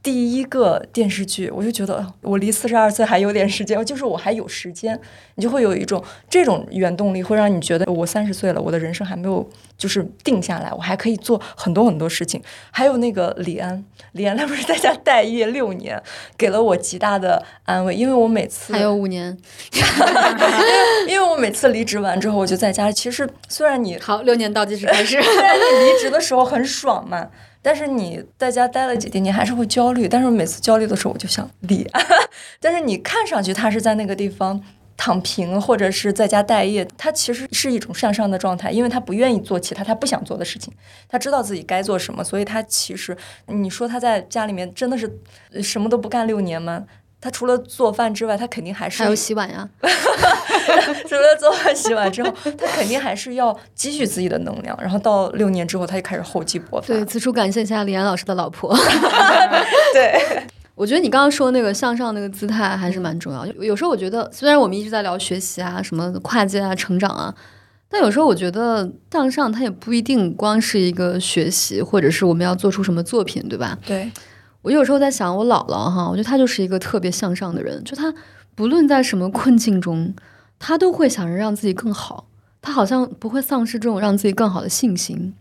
[0.00, 4.98] 第一个电视剧，我就觉得我离四十二岁还有点时间， 就是我还有时间，
[5.34, 9.46] 你就会有一种这种原动力，会让你觉得我三十岁了，我的人生还没有
[9.76, 12.40] 就是定下来，我还可以做很多很多事情。
[12.70, 16.00] 还有那个李安， 李安他不是在家待业六年，
[16.38, 19.36] 给了我极大的安慰，因为我每次还有五年，
[21.08, 22.90] 因为我每次离职完之后，我就在家。
[22.90, 27.28] 其实虽然你好六年倒计时开始，虽然你离职的时候很爽嘛。
[27.68, 30.08] 但是你在家待了几天，你还是会焦虑。
[30.08, 31.86] 但是每次焦虑的时候，我就想离。
[32.62, 34.58] 但是你看上去他是在那个地方
[34.96, 40.72] 躺平，或者是在家待业，他其实是一种向上的状态，因为他不愿意做其他他不想做的事情，
[41.10, 43.14] 他知道自己该做什么，所以他其实
[43.48, 45.12] 你说他在家里面真的是
[45.62, 46.86] 什么都不干六年吗？
[47.20, 49.68] 他除了做饭之外，他肯定还是还有洗碗呀。
[51.08, 54.78] 除了做饭洗碗之后，他肯定还是要积蓄自己的能量。
[54.80, 56.86] 然后到六年之后，他就开始厚积薄发。
[56.86, 58.76] 对，此处感谢一下李安老师的老婆。
[59.92, 60.46] 对，
[60.76, 63.44] 我觉得你刚刚说那个向上那个姿态还是蛮重要。
[63.46, 67.34] 有时候我觉得，虽然我们一直在聊学习啊、什么跨界啊、成长啊，
[67.88, 73.76] 但有时候我觉得向上它也不一定光是一个学习，或者是我们要做出什么作品，对吧？
[73.84, 74.08] 对。
[74.62, 78.12] 我有时候在想，我姥姥哈，我觉得她就是一个特别向上的人，就她
[78.54, 80.12] 不论在什么困境中，
[80.58, 82.26] 她都会想着让自己更好，
[82.60, 85.32] 她好像不会丧失这种让自己更好的信心。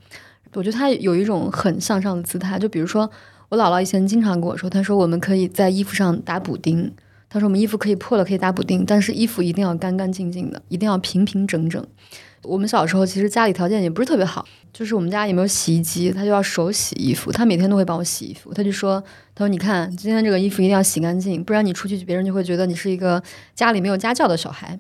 [0.54, 3.10] 我觉得她有一种很向上的姿态，就比如说
[3.50, 6.92] 我姥姥以前经常跟我说，她说我们可以在衣服上打补丁，
[7.28, 11.86] 她说我们衣服可以破了可以打补丁，但是衣服一定要干干净净的，一定要平平整整。
[12.48, 17.32] 我们小时候其实家里条件也不是特别好，就是我们家也没有洗衣机，他就要手洗衣服。
[17.32, 19.04] 他每天都会帮我洗衣服，他就说
[19.36, 23.22] ：“他说你看今天这个衣服一定要洗干净，不然你出去别人就会觉得你是一个
[23.54, 24.80] 家里没有家教的小孩。”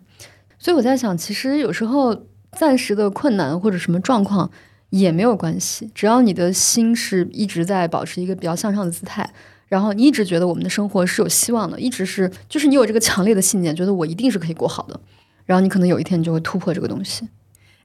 [0.57, 4.49] 所以我在想，其实有时候暂时的困难或者什么状况
[4.89, 9.30] 也没有关系，只要你的心是一直在保持一个比较向上的姿态，
[9.68, 14.99] 然后你一直觉得我们的生活是有希望的，一直是就是你有这个强烈的信念，觉得我一定是可以过好的，
[15.45, 17.28] 然后你可能有一天你就会突破这个东西。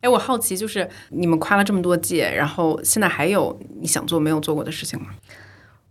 [0.02, 5.06] 哎，我好奇，就是你们跨了这么多届，然后现在还有你想做没有做过的事情吗？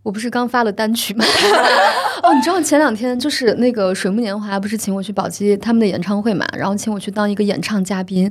[0.03, 1.23] 我不是刚发了单曲吗？
[2.23, 8.29] 哦，你知道前两天就是那个水木年华不是请我去宝鸡他们的演唱会嘛，然后请我去当一个演唱嘉宾。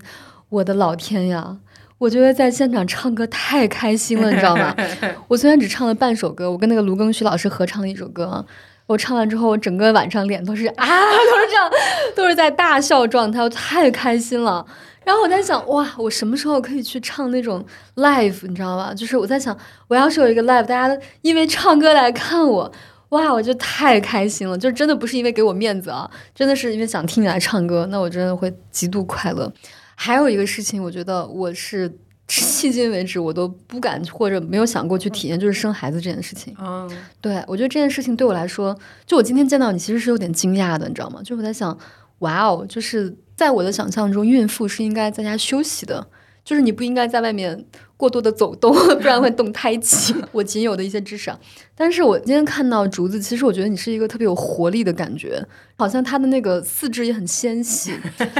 [0.50, 1.56] 我的老天呀，
[1.96, 4.74] 我觉得在现场唱歌太开心了，你知道吗？
[5.28, 8.44] 我虽然只唱了半首歌，我跟那个卢庚戌老师合唱了一首歌，
[8.86, 11.70] 我唱完之后，我整个晚上脸都是啊， 都是这样，
[12.16, 14.66] 都是在大笑状态，我太开心了。
[15.10, 18.46] 然后我在想，哇，我什么时候可以去唱那种 live？
[18.46, 18.94] 你知道吧？
[18.94, 19.58] 就是我在想，
[19.88, 22.72] 我要是有一个 live，大家因为唱歌来看我，
[23.08, 24.56] 哇，我就太开心了。
[24.56, 29.52] 就真的不是因为给我面子啊，真的是因为想听你来唱歌，那我真的会极度快乐。
[29.96, 31.90] 还有一个事情，我觉得我是
[32.28, 36.54] 迄今为止我都不敢或者没有想过去体验，就是生孩子这件事情。
[36.60, 36.88] 嗯，
[37.20, 41.20] 对我觉得这件事情对我来说，就我今天见到你，其实是有点惊讶的，你知道吗？
[41.24, 41.76] 就我在想，
[42.20, 43.12] 哇哦，就是。
[43.40, 46.06] 在我的想象中，孕妇是应该在家休息的，
[46.44, 47.64] 就是你不应该在外面
[47.96, 48.70] 过多的走动，
[49.00, 50.14] 不然会动胎气。
[50.32, 51.32] 我仅有的一些知识，
[51.74, 55.42] 但是我今天看到竹子，其实我觉得你是一个特别有活力的感觉，
[55.78, 57.94] 好像她的那个四肢也很纤细，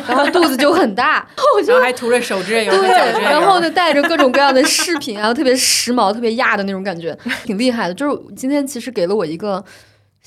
[0.06, 1.26] 然后肚子就很大，
[1.66, 7.94] 然后还涂着手指油对然后呢带着各种各样的饰品，然后特别时髦、特别亚的那种感觉，挺厉害的。
[7.94, 9.64] 就是今天其实给了我一个。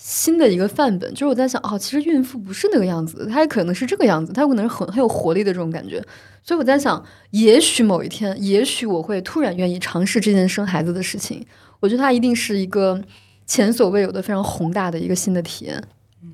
[0.06, 6.04] 新的一个范本，就是我在想，哦，其实孕妇不是那个样子，她也可能是这个样子，她有可能是很很有活力的这种感觉。
[6.44, 11.42] 所以我在想，也许某一天，也许我会突然愿意尝试这件生孩子的事情。
[11.80, 13.02] 我觉得它一定是一个
[13.46, 15.82] 前所未有的、非常宏大的一个新的体验。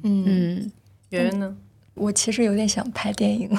[0.01, 0.71] 嗯，
[1.09, 1.55] 圆圆呢？
[1.99, 3.49] 我其实有点想拍电影，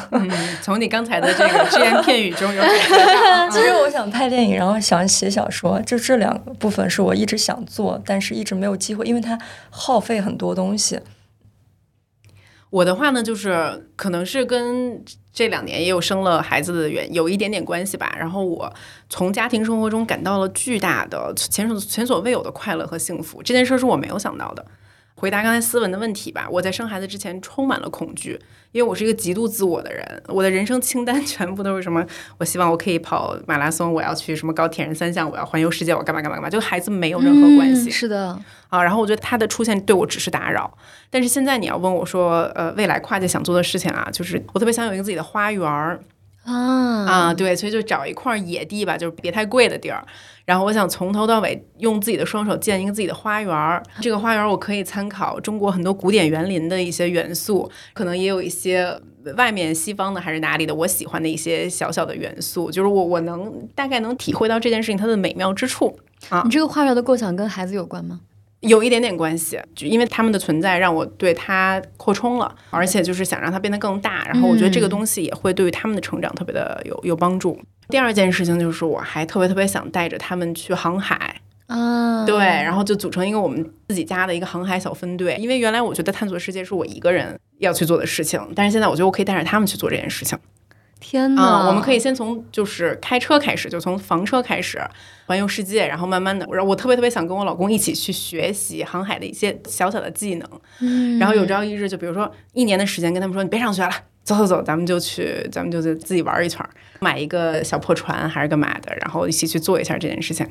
[0.62, 3.51] 从你刚才的这个只言片语中有感觉到。
[3.53, 9.38] 其实我想拍电影，然后想写小说，就这两个部分是我一直想做，但是一直没有机会，因为它
[9.68, 10.99] 耗费很多东西。
[12.70, 18.14] 我的话呢，就是可能是跟这两年也有生了孩子的原有一点点关系吧。
[18.16, 18.72] 然后我
[19.09, 24.64] 从家庭生活中感到了巨大的前所前所未有的快乐和幸福，这件事是我没有想到的。
[25.21, 26.49] 回答刚才思文的问题吧。
[26.51, 28.41] 我在生孩子之前充满了恐惧，
[28.73, 30.23] 因为我是一个极度自我的人。
[30.29, 32.03] 我的人生清单 全部都是什么？
[32.39, 36.49] 我希望我可以跑马拉松，我要去什么高铁人三项，我要环游世界，我干嘛干嘛干嘛。
[36.49, 37.91] 就孩子没有任何关系。
[37.91, 38.39] 是的
[38.71, 40.75] 啊，然后我觉得他的出现对我只是打扰。
[41.11, 46.01] 但是现在你要问我说，呃，未来跨界想做的事情啊，就是我特别想有一个自己的花园儿。
[46.43, 50.03] 啊啊，对，所以就找一块野地吧，就是别太贵的地儿。
[50.51, 53.80] 然后我想从头到尾用自己的双手建一个自己的花园儿。
[54.01, 59.01] 这个花园儿我可以参考中国很多古典园林的一些元素，可能也有一些
[59.36, 65.96] 外面西方的还是哪里的我喜欢的一些小小的元素，就是我我能大概能体会到这件事情它的美妙之处。
[66.30, 68.18] 啊你这个花园的构想跟孩子有关吗？
[68.59, 74.24] 有一点点关系，就因为他们的存在让我对它扩充了，而且就是想让它变得更大。
[74.26, 77.57] 然后我觉得这个东西也会对于他们的成长特别的有有帮助。
[77.91, 85.36] 第二件事情就是我还特别特别想带着他们去航海，啊，对，然后就组成一个我们自己家的一个航海小分队。
[85.36, 90.38] 因为原来我觉得探索世界是我一个人要去做的事情，但是现在我觉得我可以带着他们去做这件事情。
[91.01, 94.78] 天哪、啊、我们可以先从就是开车开始，就从房车开始
[95.24, 100.47] 环游世界，然后慢慢的，然后我特别特别想跟我老公一起去学习航海的一些小小的技能，
[100.80, 103.91] 嗯然后有朝一日就比如说一年的时间跟他们说你别上学了。
[104.23, 110.47] 走走走，咱们就去，咱们就自己玩一圈儿，买一个小破船还是干嘛的，然后一起去做一下这件事情。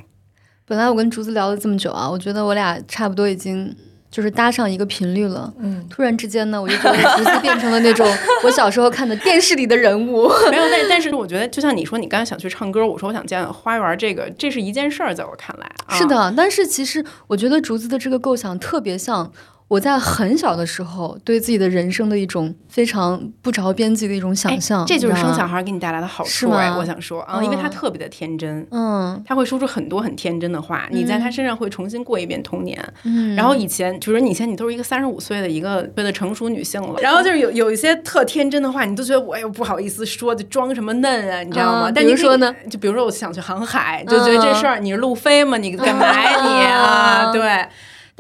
[0.66, 3.76] 本来我跟竹子聊了这么久啊，我觉得我俩差不多已经
[4.12, 5.52] 就是搭上一个频率了。
[5.60, 8.08] 嗯，突然之间呢，我就觉得竹子变成了那种
[8.44, 10.28] 我小时候看的电视里的人物。
[10.52, 19.32] 没有，但但是我觉得，就像你说，你刚才想去唱歌，我说我想建花园，这个这是一件事儿，在我看来，啊、是的，但是其实我觉得竹子的这个构想特别像
[19.70, 24.82] 我在很小的时候对自己的人生的一种非常不着边际的一种想象。
[24.82, 28.66] 哎这就是生小孩给你带来的好处哎，吗我想说啊，因为他嗯特别的天真。
[28.72, 32.84] 嗯他会说出很多很天真的话，你在他身上会重新过一遍童年。
[33.04, 41.80] 嗯，然后以前就是你以前你都是一个三十五岁的一个岁的成熟女性了，然后就是有有一些特天真的话，你都觉得我又不好意思说，就装什么嫩啊，你知道吗？
[41.90, 42.56] 啊但你说呢？
[42.72, 45.58] 就比如说我想去航海，就觉得这事儿你是路飞吗？
[45.60, 46.82] 你干嘛呀你啊？
[46.82, 47.68] 啊对。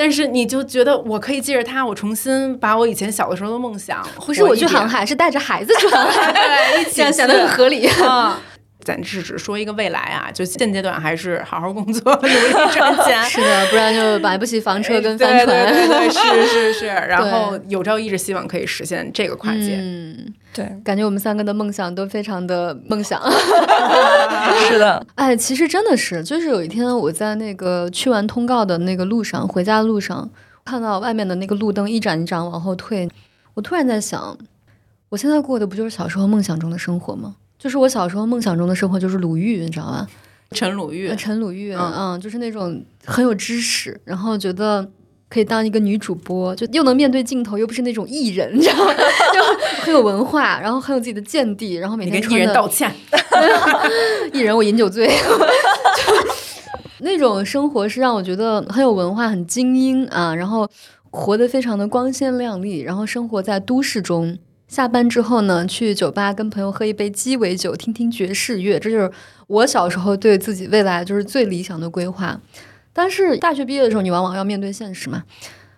[0.02, 7.86] 但是你就觉得我可以借着它，我重新把我以前小的时候的梦想，不是我去航，海，是带着孩子去航海， 对，一起这样显得很合理。
[7.86, 8.40] 啊。
[8.84, 13.22] 咱是只说一个未来啊，就现阶段还是好好工作， 努力赚钱。
[13.30, 15.74] 是的，不然就买不起房车跟帆对船。
[15.74, 16.86] 对对对，是 是是。
[16.88, 19.78] 然后有朝一日希望可以实现这个跨界。
[19.82, 23.22] 嗯，对，感觉我们三个的梦想都非常的梦想。
[24.68, 30.30] 是的，哎，其实真的是，就是有一天我在那个去完通告的那个路上，回家的路上，
[30.64, 33.10] 看到外面的那个路灯一盏一盏往后退，
[33.56, 34.38] 我突然在想，
[35.10, 37.36] 我现在过的不就是小时候梦想中的生活吗？
[37.60, 40.08] 就是我小时候梦想中的生活就是鲁豫，你知道吗？
[40.52, 44.90] 陈鲁豫呃，陈鲁豫，嗯嗯，就是那种很有知识，然后觉得
[45.30, 48.94] 可以当一个女主播，就又能面对镜头，又不是那种艺人，你知道吗？
[49.32, 52.92] 就很有文化，然后很有自己的见地，然后每天跟艺人道歉。
[54.34, 55.14] 艺人我饮酒醉，就
[57.06, 60.68] 那种生活是让我觉得很有文化、很精英啊，然后
[61.12, 64.38] 活得非常的光鲜亮丽，然后生活在都市中。
[64.70, 69.12] 下班之后呢，去酒吧跟朋友喝一杯鸡尾酒，听听爵士乐，这就是
[69.48, 72.40] 我小时候对自己未来就是最理想的规划。
[72.94, 75.24] 但是大学毕业的时候，你往往要面对现实嘛。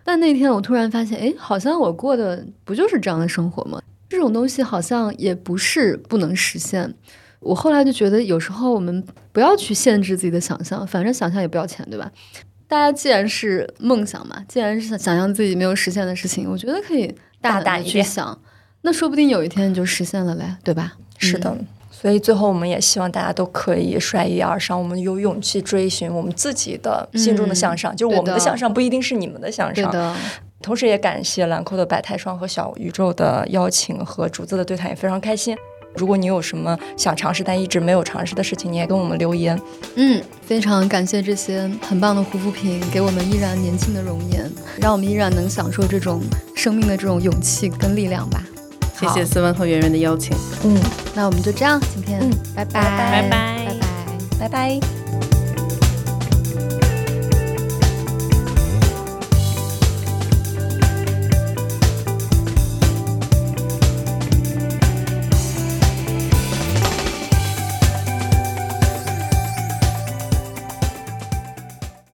[0.03, 3.81] 但那天我突然发现，哎，好像我过的不就是这样的生活吗？
[4.09, 6.93] 这种东西好像也不是不能实现。
[7.39, 12.11] 我后来就觉得，有时候我们不要去限制自己的想象，反正想象也不要钱，对吧？
[12.67, 18.37] 大家既然是梦想嘛，既然是想想象自己没有实现的事情，我觉得可以大胆去想，
[18.81, 20.93] 那说不定有一天你就实现了嘞，对吧？
[21.17, 21.55] 是的。
[21.91, 27.95] 所以最后，我们也希望大家都可以率意而上，我们有勇气追寻我们自己的心中的向上。
[27.95, 29.91] 就我们的的向上不一定是你们的向上。
[29.91, 30.15] 对的，
[30.63, 35.55] 同时也感谢兰蔻的百态霜和小宇宙的邀请和竹子的对谈，也非常开心。
[35.93, 39.61] 如果你有什么想尝试但一直没有尝试的事情，你也跟我们留言。
[39.95, 46.19] 嗯，非常感谢这些很棒的护肤品，给我们依然年轻的容颜，让我们依然能享受这种
[46.55, 48.43] 生命的这种勇气跟力量吧。
[49.01, 50.79] 谢谢思文和圆圆的邀请，嗯，
[51.15, 53.77] 那我们就这样，今天，嗯拜拜，拜拜拜拜拜。
[54.39, 55.00] 拜拜。